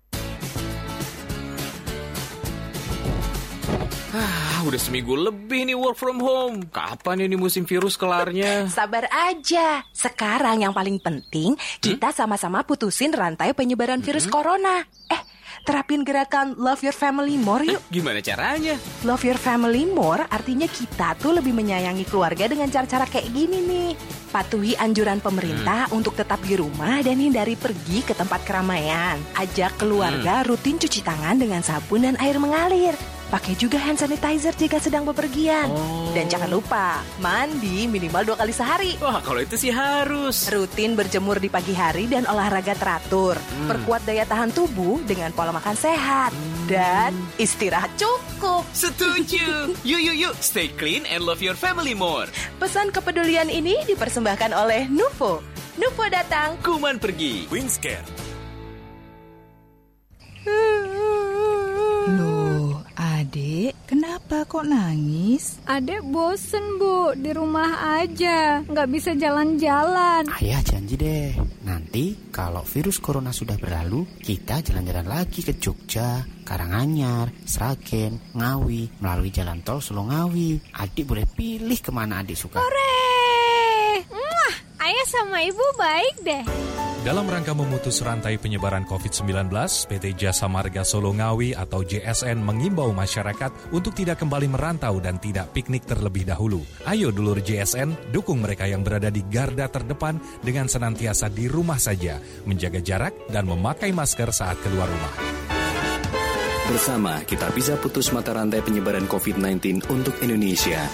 [4.11, 6.67] Ah, udah seminggu lebih nih work from home.
[6.67, 8.67] Kapan ini musim virus kelarnya?
[8.75, 9.87] Sabar aja.
[9.95, 14.83] Sekarang yang paling penting kita sama-sama putusin rantai penyebaran virus corona.
[15.07, 15.21] Eh,
[15.63, 17.79] terapin gerakan Love Your Family More yuk.
[17.87, 18.75] Gimana caranya?
[19.07, 23.91] Love Your Family More artinya kita tuh lebih menyayangi keluarga dengan cara-cara kayak gini nih.
[24.27, 29.15] Patuhi anjuran pemerintah untuk tetap di rumah dan hindari pergi ke tempat keramaian.
[29.39, 32.91] Ajak keluarga rutin cuci tangan dengan sabun dan air mengalir.
[33.31, 35.71] Pakai juga hand sanitizer jika sedang bepergian.
[36.11, 38.99] Dan jangan lupa, mandi minimal dua kali sehari.
[38.99, 40.51] Wah, kalau itu sih harus.
[40.51, 43.39] Rutin berjemur di pagi hari dan olahraga teratur.
[43.71, 46.35] Perkuat daya tahan tubuh dengan pola makan sehat.
[46.67, 48.67] Dan istirahat cukup.
[48.75, 49.71] Setuju.
[49.87, 50.35] Yuk, yuk, yuk.
[50.43, 52.27] Stay clean and love your family more.
[52.59, 55.39] Pesan kepedulian ini dipersembahkan oleh Nuvo.
[55.79, 56.59] Nuvo datang.
[56.59, 57.47] Kuman pergi.
[57.47, 58.30] Wingscare.
[64.31, 65.59] Kenapa kok nangis?
[65.67, 70.23] Adek bosen bu, di rumah aja, nggak bisa jalan-jalan.
[70.39, 71.35] Ayah janji deh,
[71.67, 79.35] nanti kalau virus corona sudah berlalu, kita jalan-jalan lagi ke Jogja, Karanganyar, Sragen, Ngawi, melalui
[79.35, 80.79] jalan tol Solo Ngawi.
[80.79, 82.63] Adik boleh pilih ke mana adik suka.
[82.63, 83.03] Hore!
[84.79, 86.43] Ayah sama ibu baik deh.
[87.01, 89.49] Dalam rangka memutus rantai penyebaran COVID-19,
[89.89, 95.49] PT Jasa Marga Solo Ngawi atau JSN mengimbau masyarakat untuk tidak kembali merantau dan tidak
[95.49, 96.61] piknik terlebih dahulu.
[96.85, 102.21] Ayo dulur JSN, dukung mereka yang berada di garda terdepan dengan senantiasa di rumah saja,
[102.45, 105.13] menjaga jarak dan memakai masker saat keluar rumah.
[106.69, 110.85] Bersama kita bisa putus mata rantai penyebaran COVID-19 untuk Indonesia.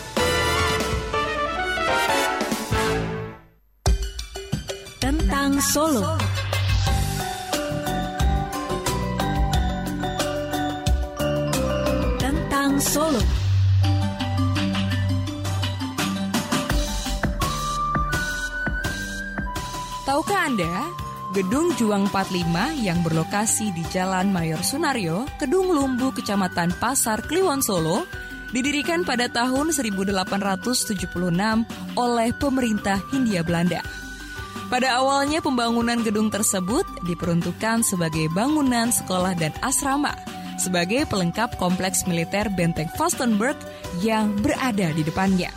[5.57, 6.05] Solo.
[12.21, 13.21] Tentang Solo.
[20.05, 20.73] Tahukah Anda,
[21.33, 28.05] Gedung Juang 45 yang berlokasi di Jalan Mayor Sunario, Kedung Lumbu, Kecamatan Pasar Kliwon Solo,
[28.53, 31.17] didirikan pada tahun 1876
[31.97, 34.06] oleh pemerintah Hindia Belanda.
[34.67, 40.11] Pada awalnya pembangunan gedung tersebut diperuntukkan sebagai bangunan sekolah dan asrama
[40.59, 43.55] sebagai pelengkap kompleks militer Benteng Fastenberg
[44.03, 45.53] yang berada di depannya.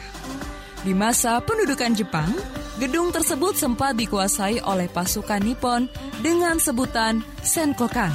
[0.87, 2.31] Di masa pendudukan Jepang,
[2.79, 5.91] gedung tersebut sempat dikuasai oleh pasukan Nippon
[6.23, 8.13] dengan sebutan Senkokan.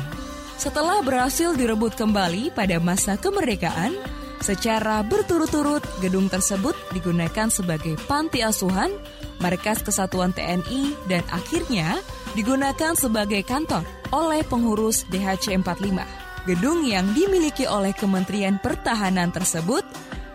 [0.55, 3.93] Setelah berhasil direbut kembali pada masa kemerdekaan,
[4.41, 8.91] secara berturut-turut gedung tersebut digunakan sebagai panti asuhan,
[9.39, 11.99] markas kesatuan TNI, dan akhirnya
[12.33, 16.25] digunakan sebagai kantor oleh pengurus DHC 45.
[16.45, 19.81] Gedung yang dimiliki oleh Kementerian Pertahanan tersebut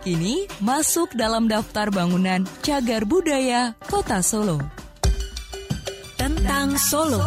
[0.03, 4.59] kini masuk dalam daftar bangunan cagar budaya Kota Solo.
[6.19, 7.21] Tentang Solo.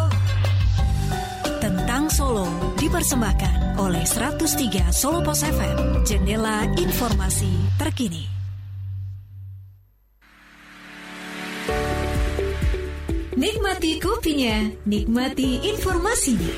[1.57, 2.45] Tentang Solo
[2.77, 7.49] dipersembahkan oleh 103 Solo Pos FM, jendela informasi
[7.81, 8.29] terkini.
[13.33, 16.53] Nikmati kopinya, nikmati informasinya.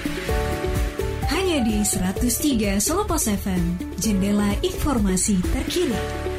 [1.31, 6.37] Hanya di 103 Solo FM, jendela informasi terkini.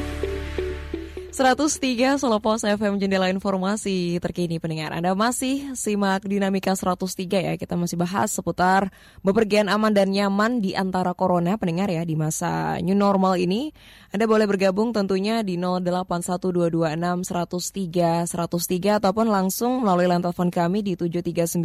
[1.39, 4.91] 103 Solo Pos FM Jendela Informasi terkini pendengar.
[4.91, 7.55] Anda masih simak dinamika 103 ya.
[7.55, 8.91] Kita masih bahas seputar
[9.23, 13.71] bepergian aman dan nyaman di antara corona pendengar ya di masa new normal ini.
[14.11, 20.99] Anda boleh bergabung tentunya di 081226 103 103 ataupun langsung melalui line telepon kami di
[20.99, 21.55] 739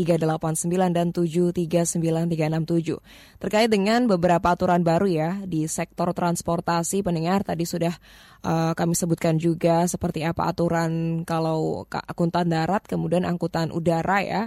[0.00, 3.36] 389 dan 739 367.
[3.36, 7.92] Terkait dengan beberapa aturan baru ya di sektor transportasi pendengar tadi sudah
[8.44, 14.42] uh, kami sebutkan juga seperti apa aturan kalau akuntan darat kemudian angkutan udara ya.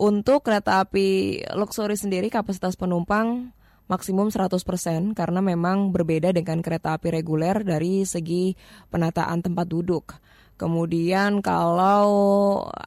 [0.00, 3.52] Untuk kereta api luxury sendiri kapasitas penumpang
[3.90, 4.62] maksimum 100%
[5.18, 8.54] karena memang berbeda dengan kereta api reguler dari segi
[8.88, 10.16] penataan tempat duduk.
[10.56, 12.06] Kemudian kalau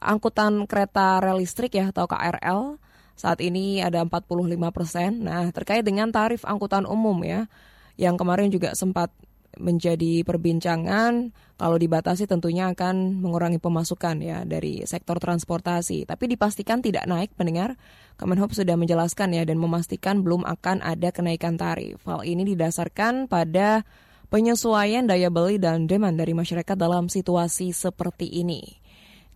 [0.00, 2.80] angkutan kereta rel listrik ya atau KRL
[3.14, 5.22] saat ini ada 45%.
[5.22, 7.46] Nah, terkait dengan tarif angkutan umum ya
[7.94, 9.10] yang kemarin juga sempat
[9.58, 16.02] menjadi perbincangan kalau dibatasi tentunya akan mengurangi pemasukan ya dari sektor transportasi.
[16.04, 17.78] Tapi dipastikan tidak naik pendengar.
[18.18, 22.02] Kemenhub sudah menjelaskan ya dan memastikan belum akan ada kenaikan tarif.
[22.06, 23.86] Hal ini didasarkan pada
[24.34, 28.82] penyesuaian daya beli dan demand dari masyarakat dalam situasi seperti ini.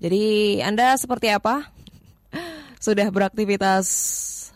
[0.03, 1.71] Jadi Anda seperti apa?
[2.85, 3.87] Sudah beraktivitas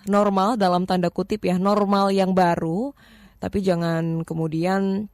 [0.07, 2.95] normal dalam tanda kutip ya, normal yang baru,
[3.39, 5.11] tapi jangan kemudian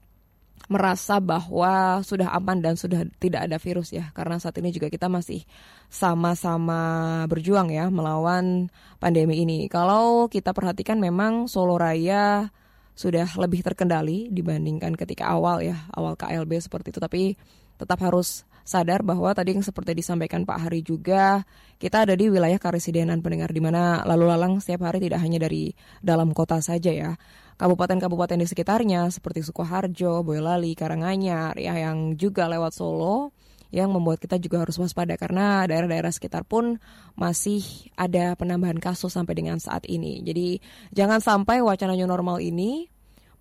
[0.66, 5.06] merasa bahwa sudah aman dan sudah tidak ada virus ya karena saat ini juga kita
[5.06, 5.46] masih
[5.86, 8.68] sama-sama berjuang ya melawan
[8.98, 9.70] pandemi ini.
[9.70, 12.50] Kalau kita perhatikan memang Solo Raya
[12.98, 17.38] sudah lebih terkendali dibandingkan ketika awal ya, awal KLB seperti itu tapi
[17.78, 21.48] tetap harus sadar bahwa tadi yang seperti disampaikan Pak Hari juga
[21.80, 25.72] kita ada di wilayah karesidenan pendengar di mana lalu lalang setiap hari tidak hanya dari
[26.04, 27.16] dalam kota saja ya
[27.56, 33.32] kabupaten-kabupaten di sekitarnya seperti Sukoharjo, Boyolali, Karanganyar ya yang juga lewat Solo
[33.68, 36.80] yang membuat kita juga harus waspada karena daerah-daerah sekitar pun
[37.16, 37.60] masih
[38.00, 40.24] ada penambahan kasus sampai dengan saat ini.
[40.24, 40.60] Jadi
[40.92, 42.88] jangan sampai wacana new normal ini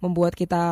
[0.04, 0.64] membuat kita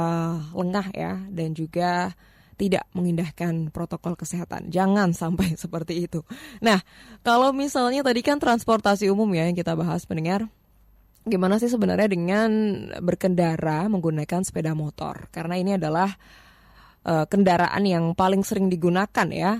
[0.52, 2.14] lengah ya dan juga
[2.56, 4.72] tidak mengindahkan protokol kesehatan.
[4.72, 6.24] Jangan sampai seperti itu.
[6.64, 6.80] Nah,
[7.22, 10.48] kalau misalnya tadi kan transportasi umum ya yang kita bahas pendengar,
[11.28, 12.50] gimana sih sebenarnya dengan
[13.04, 15.28] berkendara menggunakan sepeda motor?
[15.30, 16.10] Karena ini adalah
[17.06, 19.60] uh, kendaraan yang paling sering digunakan ya.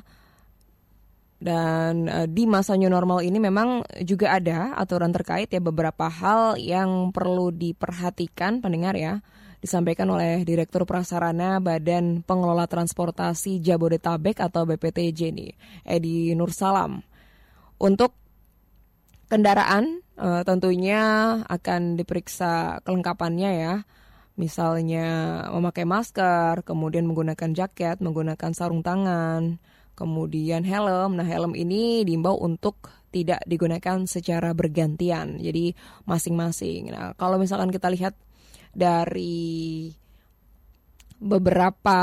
[1.36, 6.56] Dan uh, di masa new normal ini memang juga ada aturan terkait ya beberapa hal
[6.56, 9.20] yang perlu diperhatikan pendengar ya.
[9.66, 17.02] Disampaikan oleh Direktur Prasarana Badan Pengelola Transportasi Jabodetabek atau BPTJ nih, Edi Nursalam.
[17.82, 18.14] Untuk
[19.26, 21.02] kendaraan uh, tentunya
[21.50, 23.76] akan diperiksa kelengkapannya ya.
[24.38, 25.08] Misalnya
[25.50, 29.58] memakai masker, kemudian menggunakan jaket, menggunakan sarung tangan,
[29.98, 31.18] kemudian helm.
[31.18, 35.40] Nah, helm ini diimbau untuk tidak digunakan secara bergantian.
[35.40, 35.72] Jadi
[36.06, 36.92] masing-masing.
[36.92, 38.14] Nah, kalau misalkan kita lihat
[38.76, 39.90] dari
[41.16, 42.00] beberapa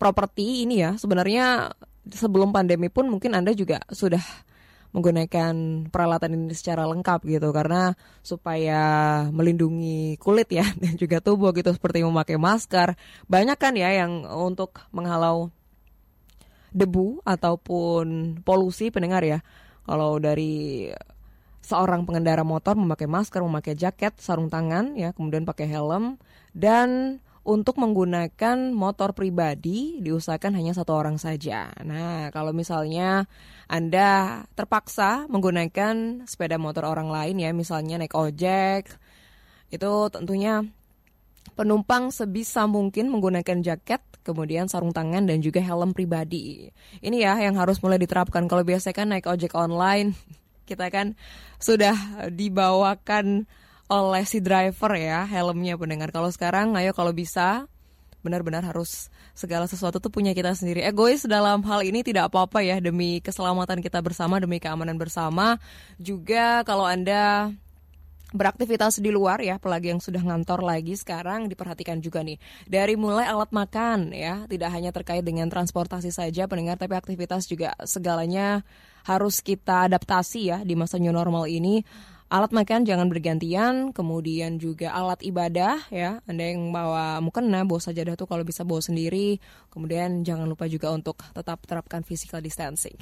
[0.00, 1.70] properti ini ya, sebenarnya
[2.08, 4.22] sebelum pandemi pun mungkin Anda juga sudah
[4.96, 7.92] menggunakan peralatan ini secara lengkap gitu karena
[8.24, 8.80] supaya
[9.28, 12.96] melindungi kulit ya dan juga tubuh gitu seperti memakai masker.
[13.28, 15.52] Banyak kan ya yang untuk menghalau
[16.72, 19.44] debu ataupun polusi pendengar ya.
[19.84, 20.88] Kalau dari
[21.66, 26.22] seorang pengendara motor memakai masker, memakai jaket, sarung tangan ya, kemudian pakai helm
[26.54, 31.70] dan untuk menggunakan motor pribadi diusahakan hanya satu orang saja.
[31.86, 33.30] Nah, kalau misalnya
[33.70, 38.90] Anda terpaksa menggunakan sepeda motor orang lain ya, misalnya naik ojek,
[39.70, 40.66] itu tentunya
[41.54, 46.66] penumpang sebisa mungkin menggunakan jaket, kemudian sarung tangan dan juga helm pribadi.
[46.98, 48.50] Ini ya yang harus mulai diterapkan.
[48.50, 50.18] Kalau biasa kan naik ojek online,
[50.66, 51.14] kita kan
[51.62, 51.94] sudah
[52.34, 53.46] dibawakan
[53.86, 56.10] oleh si driver ya helmnya pendengar.
[56.10, 57.70] Kalau sekarang ayo kalau bisa
[58.26, 59.06] benar-benar harus
[59.38, 60.82] segala sesuatu tuh punya kita sendiri.
[60.82, 65.62] Egois dalam hal ini tidak apa-apa ya demi keselamatan kita bersama, demi keamanan bersama.
[66.02, 67.54] Juga kalau Anda
[68.36, 72.36] beraktivitas di luar ya, apalagi yang sudah ngantor lagi sekarang diperhatikan juga nih.
[72.68, 77.72] Dari mulai alat makan ya, tidak hanya terkait dengan transportasi saja pendengar, tapi aktivitas juga
[77.82, 78.62] segalanya
[79.08, 81.80] harus kita adaptasi ya di masa new normal ini
[82.26, 86.18] alat makan jangan bergantian, kemudian juga alat ibadah ya.
[86.26, 89.38] Anda yang bawa mukena, bawa sajadah tuh kalau bisa bawa sendiri.
[89.70, 92.98] Kemudian jangan lupa juga untuk tetap terapkan physical distancing.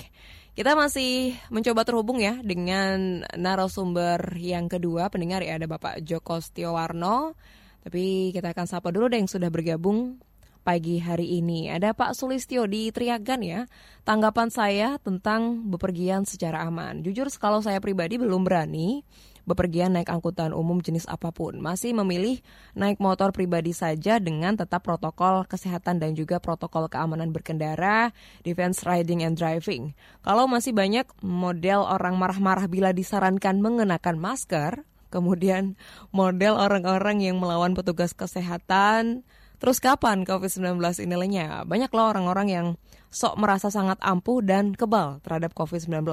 [0.54, 7.34] Kita masih mencoba terhubung ya dengan narasumber yang kedua, pendengar ya ada Bapak Joko Stiowarno.
[7.82, 10.22] Tapi kita akan sapa dulu deh yang sudah bergabung
[10.62, 11.74] pagi hari ini.
[11.74, 13.66] Ada Pak Sulistyo di Triagan ya.
[14.06, 17.02] Tanggapan saya tentang bepergian secara aman.
[17.02, 19.02] Jujur kalau saya pribadi belum berani
[19.44, 21.56] bepergian naik angkutan umum jenis apa pun.
[21.60, 22.40] Masih memilih
[22.76, 29.24] naik motor pribadi saja dengan tetap protokol kesehatan dan juga protokol keamanan berkendara, defense riding
[29.24, 29.92] and driving.
[30.24, 35.78] Kalau masih banyak model orang marah-marah bila disarankan mengenakan masker, kemudian
[36.10, 39.22] model orang-orang yang melawan petugas kesehatan,
[39.64, 41.64] Terus kapan COVID-19 ini lenyap?
[41.64, 42.66] Banyak loh orang-orang yang
[43.14, 46.04] sok merasa sangat ampuh dan kebal terhadap COVID-19.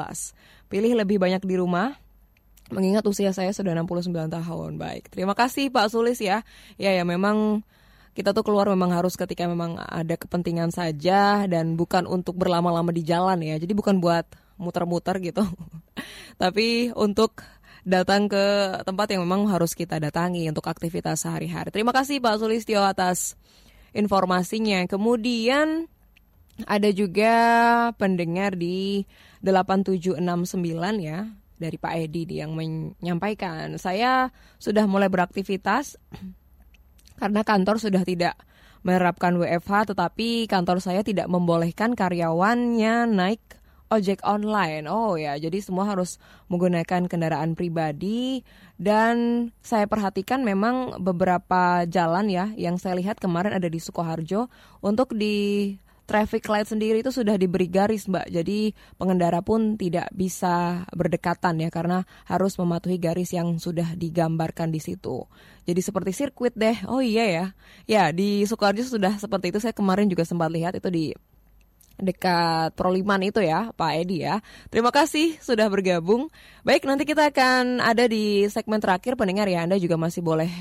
[0.69, 1.97] Pilih lebih banyak di rumah,
[2.71, 4.71] mengingat usia saya sudah 69 tahun.
[4.79, 6.41] Baik, terima kasih Pak Sulis ya.
[6.79, 7.61] Ya ya memang
[8.11, 13.03] kita tuh keluar memang harus ketika memang ada kepentingan saja dan bukan untuk berlama-lama di
[13.03, 13.55] jalan ya.
[13.59, 14.27] Jadi bukan buat
[14.59, 15.43] muter-muter gitu.
[16.41, 17.43] Tapi untuk
[17.81, 21.73] datang ke tempat yang memang harus kita datangi untuk aktivitas sehari-hari.
[21.73, 23.39] Terima kasih Pak Sulistyo atas
[23.95, 24.85] informasinya.
[24.85, 25.89] Kemudian
[26.67, 27.33] ada juga
[27.97, 29.07] pendengar di
[29.41, 36.01] 8769 ya dari Pak Edi yang menyampaikan saya sudah mulai beraktivitas
[37.21, 38.33] karena kantor sudah tidak
[38.81, 44.87] menerapkan WFH tetapi kantor saya tidak membolehkan karyawannya naik ojek online.
[44.87, 46.15] Oh ya, jadi semua harus
[46.47, 48.41] menggunakan kendaraan pribadi
[48.79, 54.47] dan saya perhatikan memang beberapa jalan ya yang saya lihat kemarin ada di Sukoharjo
[54.79, 55.75] untuk di
[56.11, 58.27] traffic light sendiri itu sudah diberi garis, Mbak.
[58.35, 64.83] Jadi pengendara pun tidak bisa berdekatan ya karena harus mematuhi garis yang sudah digambarkan di
[64.83, 65.23] situ.
[65.63, 66.75] Jadi seperti sirkuit deh.
[66.91, 67.45] Oh iya ya.
[67.87, 69.63] Ya, di Sukoharjo sudah seperti itu.
[69.63, 71.15] Saya kemarin juga sempat lihat itu di
[71.95, 74.43] dekat Proliman itu ya, Pak Edi ya.
[74.67, 76.27] Terima kasih sudah bergabung.
[76.67, 79.63] Baik, nanti kita akan ada di segmen terakhir pendengar ya.
[79.63, 80.51] Anda juga masih boleh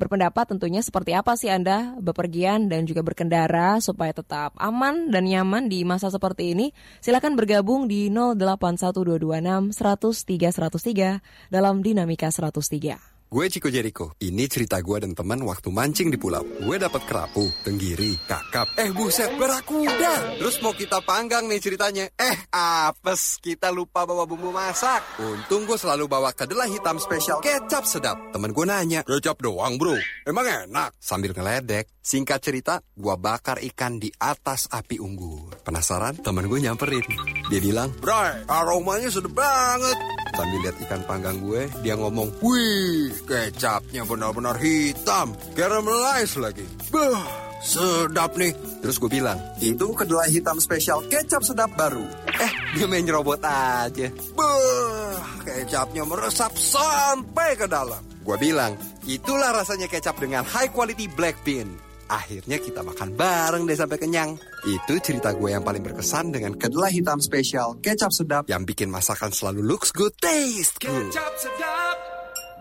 [0.00, 5.68] berpendapat tentunya seperti apa sih Anda bepergian dan juga berkendara supaya tetap aman dan nyaman
[5.68, 6.72] di masa seperti ini.
[7.04, 13.11] Silakan bergabung di 081226 103 103 dalam Dinamika 103.
[13.32, 14.12] Gue Ciko Jericho.
[14.20, 16.44] Ini cerita gue dan teman waktu mancing di pulau.
[16.44, 18.68] Gue dapat kerapu, tenggiri, kakap.
[18.76, 20.36] Eh buset, berakuda.
[20.36, 22.12] Terus mau kita panggang nih ceritanya.
[22.12, 25.00] Eh apes, kita lupa bawa bumbu masak.
[25.16, 28.20] Untung gue selalu bawa kedelai hitam spesial kecap sedap.
[28.36, 29.96] Temen gue nanya, kecap doang bro?
[30.28, 30.92] Emang enak?
[31.00, 31.88] Sambil ngeledek.
[32.04, 35.56] Singkat cerita, gue bakar ikan di atas api unggun.
[35.64, 36.20] Penasaran?
[36.20, 37.06] Temen gue nyamperin.
[37.48, 39.96] Dia bilang, Bray, aromanya sedap banget.
[40.32, 45.34] Sambil lihat ikan panggang gue, dia ngomong, Wih, kecapnya benar-benar hitam.
[45.54, 46.66] Caramelize lagi.
[46.90, 47.22] Bah,
[47.62, 48.52] sedap nih.
[48.82, 52.02] Terus gue bilang, itu kedelai hitam spesial kecap sedap baru.
[52.26, 54.10] Eh, dia main nyerobot aja.
[54.34, 58.02] Bah, kecapnya meresap sampai ke dalam.
[58.22, 58.74] Gue bilang,
[59.06, 61.70] itulah rasanya kecap dengan high quality black bean.
[62.12, 64.36] Akhirnya kita makan bareng deh sampai kenyang.
[64.68, 69.32] Itu cerita gue yang paling berkesan dengan kedelai hitam spesial, kecap sedap yang bikin masakan
[69.32, 71.08] selalu looks good, taste good.
[71.08, 72.11] Kecap sedap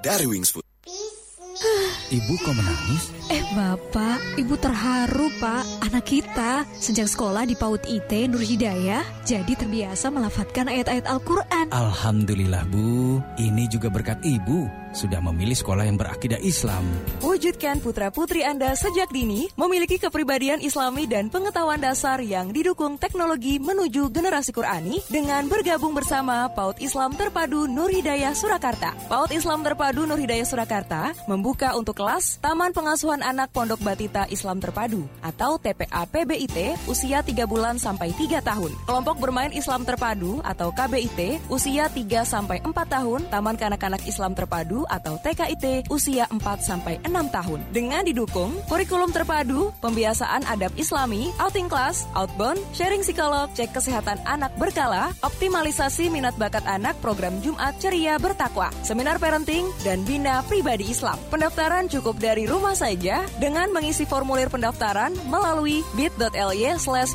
[0.01, 0.65] Dari Wings Food.
[2.17, 3.13] Ibu kok menangis?
[3.29, 5.63] Eh Bapak, Ibu terharu Pak.
[5.85, 11.69] Anak kita sejak sekolah di PAUD IT Nur Hidayah jadi terbiasa melafatkan ayat-ayat Al-Quran.
[11.69, 16.83] Alhamdulillah Bu, ini juga berkat Ibu sudah memilih sekolah yang berakidah Islam.
[17.23, 24.11] Wujudkan putra-putri Anda sejak dini memiliki kepribadian islami dan pengetahuan dasar yang didukung teknologi menuju
[24.11, 28.91] generasi Qurani dengan bergabung bersama PAUD Islam Terpadu Nur Hidayah Surakarta.
[29.07, 34.59] PAUD Islam Terpadu Nur Hidayah Surakarta membuka untuk kelas Taman Pengasuhan Anak Pondok Batita Islam
[34.59, 38.71] Terpadu atau TPA PBIT usia 3 bulan sampai 3 tahun.
[38.83, 44.80] Kelompok bermain Islam Terpadu atau KBIT usia 3 sampai 4 tahun, Taman Kanak-kanak Islam Terpadu
[44.87, 47.59] atau TKIT usia 4 sampai 6 tahun.
[47.75, 54.53] Dengan didukung kurikulum terpadu, pembiasaan adab Islami, outing class, outbound, sharing psikolog, cek kesehatan anak
[54.55, 61.19] berkala, optimalisasi minat bakat anak, program Jumat ceria bertakwa, seminar parenting dan bina pribadi Islam.
[61.27, 67.13] Pendaftaran cukup dari rumah saja dengan mengisi formulir pendaftaran melalui bit.ly slash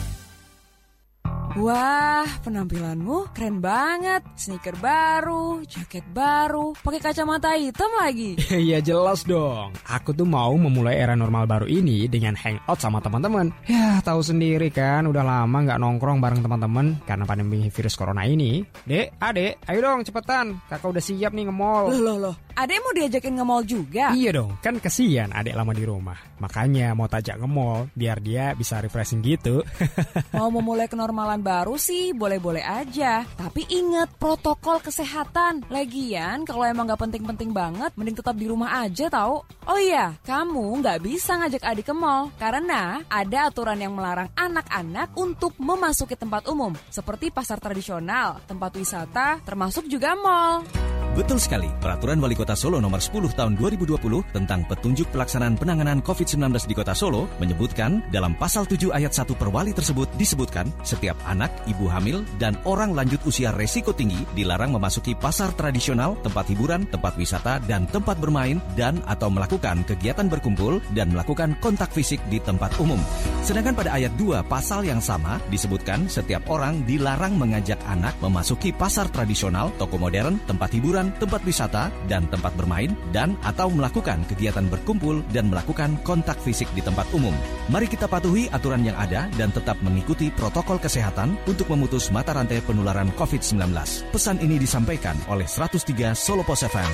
[1.53, 4.25] Wah, penampilanmu keren banget.
[4.33, 8.33] Sneaker baru, jaket baru, pakai kacamata hitam lagi.
[8.63, 9.75] Iya jelas dong.
[9.85, 13.53] Aku tuh mau memulai era normal baru ini dengan hangout sama teman-teman.
[13.67, 18.63] Ya, tahu sendiri kan, udah lama nggak nongkrong bareng teman-teman karena pandemi virus corona ini.
[18.87, 20.57] Dek, adek, ayo dong cepetan.
[20.71, 21.91] Kakak udah siap nih nge-mall.
[21.91, 22.35] Loh, loh, loh.
[22.55, 24.13] Adek mau diajakin nge-mall juga?
[24.15, 26.17] Iya dong, kan kesian adek lama di rumah.
[26.39, 29.59] Makanya mau tajak nge-mall biar dia bisa refreshing gitu.
[30.37, 33.27] mau memulai kenormalan baru sih boleh-boleh aja.
[33.35, 35.67] Tapi inget protokol kesehatan.
[35.67, 39.43] Lagian kalau emang gak penting-penting banget, mending tetap di rumah aja tau.
[39.67, 42.31] Oh iya, kamu gak bisa ngajak adik ke mall.
[42.39, 46.71] Karena ada aturan yang melarang anak-anak untuk memasuki tempat umum.
[46.87, 50.63] Seperti pasar tradisional, tempat wisata, termasuk juga mall.
[51.13, 54.01] Betul sekali, Peraturan Wali Kota Solo nomor 10 tahun 2020
[54.33, 59.77] tentang petunjuk pelaksanaan penanganan COVID-19 di Kota Solo menyebutkan dalam pasal 7 ayat 1 perwali
[59.77, 61.32] tersebut disebutkan setiap anak,
[61.65, 67.15] ibu hamil, dan orang lanjut usia resiko tinggi dilarang memasuki pasar tradisional, tempat hiburan, tempat
[67.15, 72.75] wisata, dan tempat bermain dan atau melakukan kegiatan berkumpul dan melakukan kontak fisik di tempat
[72.83, 72.99] umum.
[73.45, 79.07] Sedangkan pada ayat 2 pasal yang sama disebutkan setiap orang dilarang mengajak anak memasuki pasar
[79.07, 85.23] tradisional, toko modern, tempat hiburan, tempat wisata, dan tempat bermain, dan atau melakukan kegiatan berkumpul
[85.31, 87.31] dan melakukan kontak fisik di tempat umum.
[87.71, 92.59] Mari kita patuhi aturan yang ada dan tetap mengikuti protokol kesehatan untuk memutus mata rantai
[92.65, 93.71] penularan COVID-19.
[94.11, 96.91] Pesan ini disampaikan oleh 103 Solo Pos FM.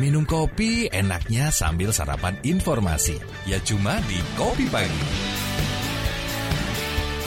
[0.00, 3.20] Minum kopi enaknya sambil sarapan informasi.
[3.44, 5.02] Ya cuma di Kopi Pagi.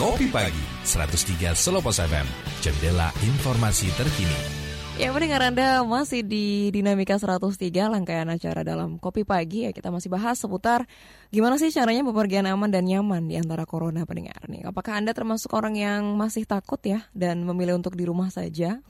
[0.02, 2.26] Kopi Pagi, 103 Solo Pos FM.
[2.66, 4.63] Jendela informasi terkini.
[4.94, 7.58] Ya mendengar Anda masih di Dinamika 103
[7.90, 10.86] rangkaian acara dalam Kopi Pagi ya kita masih bahas seputar
[11.34, 14.70] gimana sih caranya bepergian aman dan nyaman di antara corona pendengar nih.
[14.70, 18.86] Apakah Anda termasuk orang yang masih takut ya dan memilih untuk di rumah saja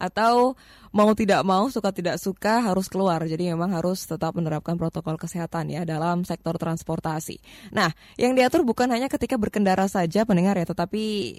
[0.00, 0.56] atau
[0.88, 3.20] mau tidak mau suka tidak suka harus keluar.
[3.20, 7.36] Jadi memang harus tetap menerapkan protokol kesehatan ya dalam sektor transportasi.
[7.76, 11.36] Nah, yang diatur bukan hanya ketika berkendara saja pendengar ya, tetapi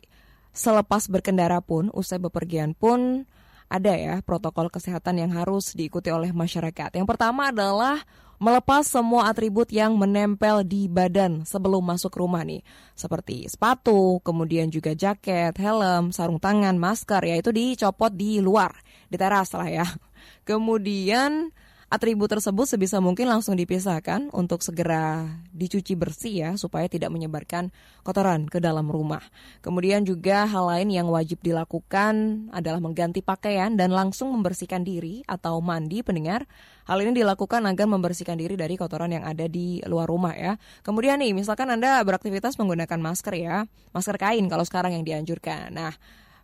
[0.54, 3.26] selepas berkendara pun, usai bepergian pun
[3.74, 6.94] ada ya protokol kesehatan yang harus diikuti oleh masyarakat.
[6.94, 8.06] Yang pertama adalah
[8.38, 12.62] melepas semua atribut yang menempel di badan sebelum masuk rumah nih.
[12.94, 18.78] Seperti sepatu, kemudian juga jaket, helm, sarung tangan, masker, ya itu dicopot di luar,
[19.10, 19.88] di teras lah ya.
[20.50, 21.50] Kemudian
[21.94, 27.70] Atribut tersebut sebisa mungkin langsung dipisahkan untuk segera dicuci bersih ya supaya tidak menyebarkan
[28.02, 29.22] kotoran ke dalam rumah.
[29.62, 35.62] Kemudian juga hal lain yang wajib dilakukan adalah mengganti pakaian dan langsung membersihkan diri atau
[35.62, 36.50] mandi pendengar.
[36.90, 40.58] Hal ini dilakukan agar membersihkan diri dari kotoran yang ada di luar rumah ya.
[40.82, 45.70] Kemudian nih misalkan Anda beraktivitas menggunakan masker ya, masker kain kalau sekarang yang dianjurkan.
[45.70, 45.94] Nah,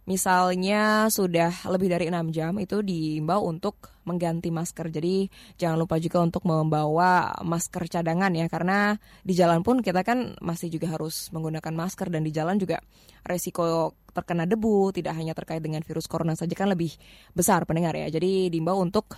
[0.09, 4.89] misalnya sudah lebih dari enam jam itu diimbau untuk mengganti masker.
[4.89, 5.29] Jadi
[5.61, 10.73] jangan lupa juga untuk membawa masker cadangan ya karena di jalan pun kita kan masih
[10.73, 12.81] juga harus menggunakan masker dan di jalan juga
[13.21, 16.89] resiko terkena debu tidak hanya terkait dengan virus corona saja kan lebih
[17.37, 18.09] besar pendengar ya.
[18.09, 19.13] Jadi diimbau untuk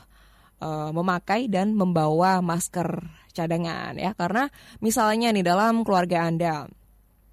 [0.59, 4.51] uh, memakai dan membawa masker cadangan ya karena
[4.83, 6.67] misalnya nih dalam keluarga Anda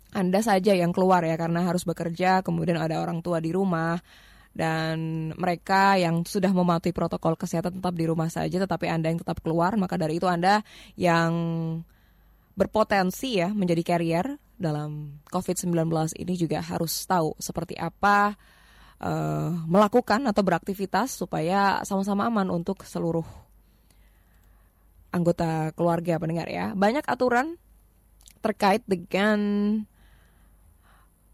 [0.09, 4.01] anda saja yang keluar ya karena harus bekerja, kemudian ada orang tua di rumah
[4.59, 9.39] dan mereka yang sudah mematuhi protokol kesehatan tetap di rumah saja tetapi Anda yang tetap
[9.39, 10.67] keluar, maka dari itu Anda
[10.99, 11.31] yang
[12.59, 15.71] berpotensi ya menjadi carrier dalam COVID-19
[16.19, 18.35] ini juga harus tahu seperti apa
[18.99, 23.23] uh, melakukan atau beraktivitas supaya sama-sama aman untuk seluruh
[25.15, 26.75] anggota keluarga pendengar ya.
[26.75, 27.55] Banyak aturan
[28.43, 29.39] terkait dengan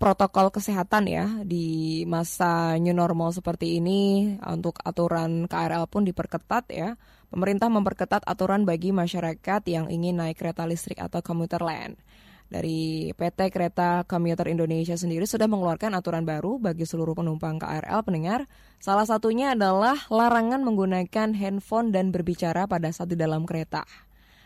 [0.05, 7.01] protokol kesehatan ya di masa new normal seperti ini untuk aturan KRL pun diperketat ya.
[7.33, 11.97] Pemerintah memperketat aturan bagi masyarakat yang ingin naik kereta listrik atau komuter lain.
[12.45, 18.45] Dari PT Kereta Komuter Indonesia sendiri sudah mengeluarkan aturan baru bagi seluruh penumpang KRL pendengar.
[18.77, 23.89] Salah satunya adalah larangan menggunakan handphone dan berbicara pada saat di dalam kereta.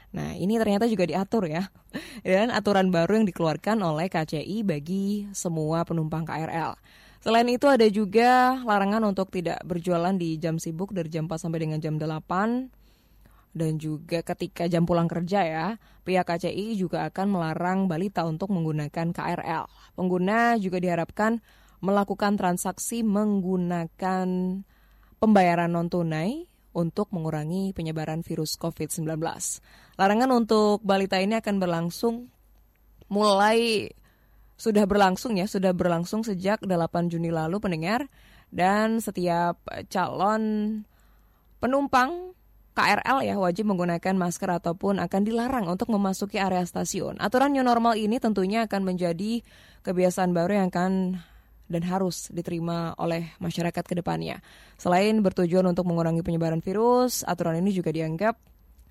[0.08, 1.68] Nah, ini ternyata juga diatur ya.
[2.24, 6.76] Dan aturan baru yang dikeluarkan oleh KCI bagi semua penumpang KRL.
[7.18, 11.58] Selain itu ada juga larangan untuk tidak berjualan di jam sibuk dari jam 4 sampai
[11.66, 12.70] dengan jam 8
[13.58, 15.66] dan juga ketika jam pulang kerja ya,
[16.06, 19.66] pihak KCI juga akan melarang balita untuk menggunakan KRL.
[19.98, 21.42] Pengguna juga diharapkan
[21.82, 24.26] melakukan transaksi menggunakan
[25.18, 26.46] pembayaran non tunai
[26.78, 29.18] untuk mengurangi penyebaran virus COVID-19.
[29.98, 32.30] Larangan untuk balita ini akan berlangsung
[33.10, 33.90] mulai
[34.54, 38.06] sudah berlangsung ya, sudah berlangsung sejak 8 Juni lalu pendengar
[38.54, 39.58] dan setiap
[39.90, 40.82] calon
[41.58, 42.38] penumpang
[42.78, 47.18] KRL ya wajib menggunakan masker ataupun akan dilarang untuk memasuki area stasiun.
[47.18, 49.42] Aturan new normal ini tentunya akan menjadi
[49.82, 51.18] kebiasaan baru yang akan
[51.68, 54.40] dan harus diterima oleh masyarakat ke depannya.
[54.80, 58.40] Selain bertujuan untuk mengurangi penyebaran virus, aturan ini juga dianggap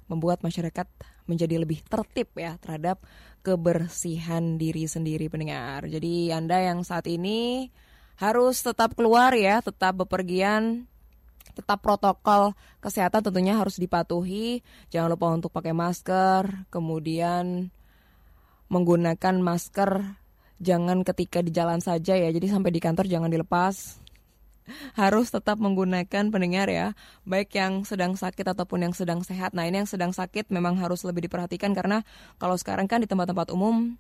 [0.08, 0.88] membuat masyarakat
[1.28, 3.04] menjadi lebih tertib ya terhadap
[3.44, 5.84] kebersihan diri sendiri pendengar.
[5.90, 7.68] Jadi Anda yang saat ini
[8.18, 10.88] harus tetap keluar ya, tetap bepergian,
[11.54, 14.64] tetap protokol kesehatan tentunya harus dipatuhi.
[14.94, 17.74] Jangan lupa untuk pakai masker, kemudian
[18.68, 20.20] menggunakan masker
[20.58, 22.30] jangan ketika di jalan saja ya.
[22.30, 24.02] Jadi sampai di kantor jangan dilepas.
[25.00, 26.92] Harus tetap menggunakan pendengar ya,
[27.24, 29.56] baik yang sedang sakit ataupun yang sedang sehat.
[29.56, 32.04] Nah, ini yang sedang sakit memang harus lebih diperhatikan karena
[32.36, 33.96] kalau sekarang kan di tempat-tempat umum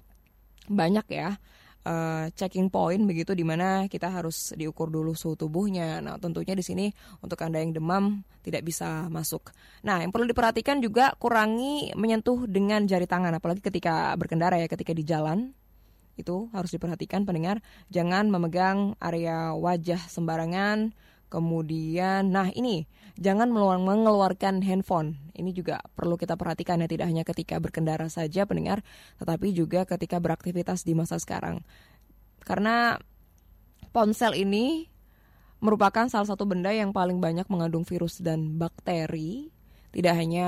[0.68, 1.40] banyak ya
[1.88, 6.04] uh, checking point begitu di mana kita harus diukur dulu suhu tubuhnya.
[6.04, 6.86] Nah, tentunya di sini
[7.24, 9.56] untuk Anda yang demam tidak bisa masuk.
[9.88, 14.92] Nah, yang perlu diperhatikan juga kurangi menyentuh dengan jari tangan apalagi ketika berkendara ya, ketika
[14.92, 15.56] di jalan
[16.18, 17.62] itu harus diperhatikan pendengar.
[17.94, 20.92] Jangan memegang area wajah sembarangan.
[21.28, 22.88] Kemudian nah ini
[23.20, 25.20] jangan mengeluarkan handphone.
[25.36, 28.82] Ini juga perlu kita perhatikan ya tidak hanya ketika berkendara saja pendengar
[29.20, 31.62] tetapi juga ketika beraktivitas di masa sekarang.
[32.42, 32.96] Karena
[33.92, 34.88] ponsel ini
[35.60, 39.52] merupakan salah satu benda yang paling banyak mengandung virus dan bakteri.
[39.92, 40.48] Tidak hanya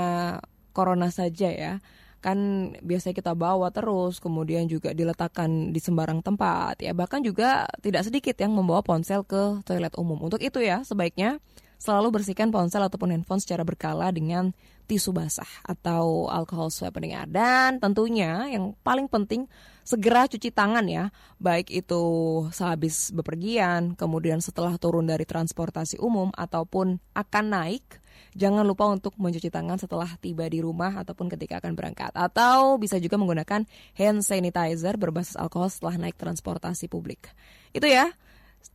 [0.71, 1.73] corona saja ya
[2.19, 6.83] kan biasanya kita bawa terus kemudian juga diletakkan di sembarang tempat.
[6.83, 10.19] Ya bahkan juga tidak sedikit yang membawa ponsel ke toilet umum.
[10.19, 11.39] Untuk itu ya sebaiknya
[11.79, 14.51] selalu bersihkan ponsel ataupun handphone secara berkala dengan
[14.89, 19.45] tisu basah atau alkohol swab pendengar dan tentunya yang paling penting
[19.87, 21.13] segera cuci tangan ya.
[21.39, 22.03] Baik itu
[22.51, 27.98] sehabis bepergian kemudian setelah turun dari transportasi umum ataupun akan naik
[28.37, 32.11] Jangan lupa untuk mencuci tangan setelah tiba di rumah ataupun ketika akan berangkat.
[32.13, 33.65] Atau bisa juga menggunakan
[33.97, 37.31] hand sanitizer berbasis alkohol setelah naik transportasi publik.
[37.73, 38.13] Itu ya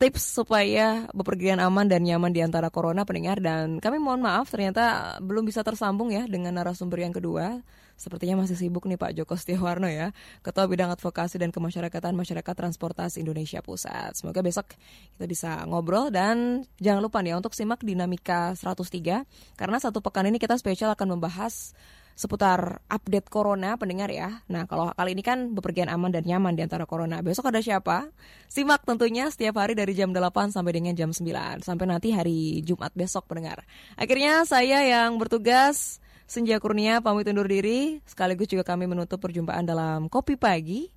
[0.01, 5.17] tips supaya bepergian aman dan nyaman di antara corona pendengar dan kami mohon maaf ternyata
[5.21, 7.63] belum bisa tersambung ya dengan narasumber yang kedua
[7.95, 10.11] Sepertinya masih sibuk nih Pak Joko Setiawarno ya,
[10.43, 14.19] Ketua Bidang Advokasi dan Kemasyarakatan Masyarakat Transportasi Indonesia Pusat.
[14.19, 14.75] Semoga besok
[15.15, 19.25] kita bisa ngobrol dan jangan lupa nih untuk simak Dinamika 103
[19.55, 21.75] karena satu pekan ini kita spesial akan membahas
[22.15, 24.47] seputar update corona pendengar ya.
[24.47, 27.19] Nah, kalau kali ini kan bepergian aman dan nyaman di antara corona.
[27.21, 28.07] Besok ada siapa?
[28.47, 32.95] Simak tentunya setiap hari dari jam 8 sampai dengan jam 9 sampai nanti hari Jumat
[32.95, 33.67] besok pendengar.
[33.99, 35.99] Akhirnya saya yang bertugas
[36.35, 40.91] Senja Kurnia pamit undur diri, sekaligus juga kami menutup perjumpaan dalam Kopi Pagi.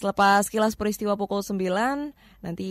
[0.00, 1.60] Selepas kilas peristiwa pukul 9,
[2.40, 2.70] nanti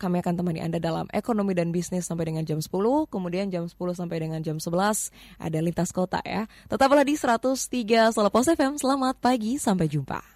[0.00, 2.72] kami akan temani Anda dalam ekonomi dan bisnis sampai dengan jam 10,
[3.12, 6.48] kemudian jam 10 sampai dengan jam 11 ada lintas kota ya.
[6.72, 10.33] Tetaplah di 103 Solo Pos FM, selamat pagi, sampai jumpa.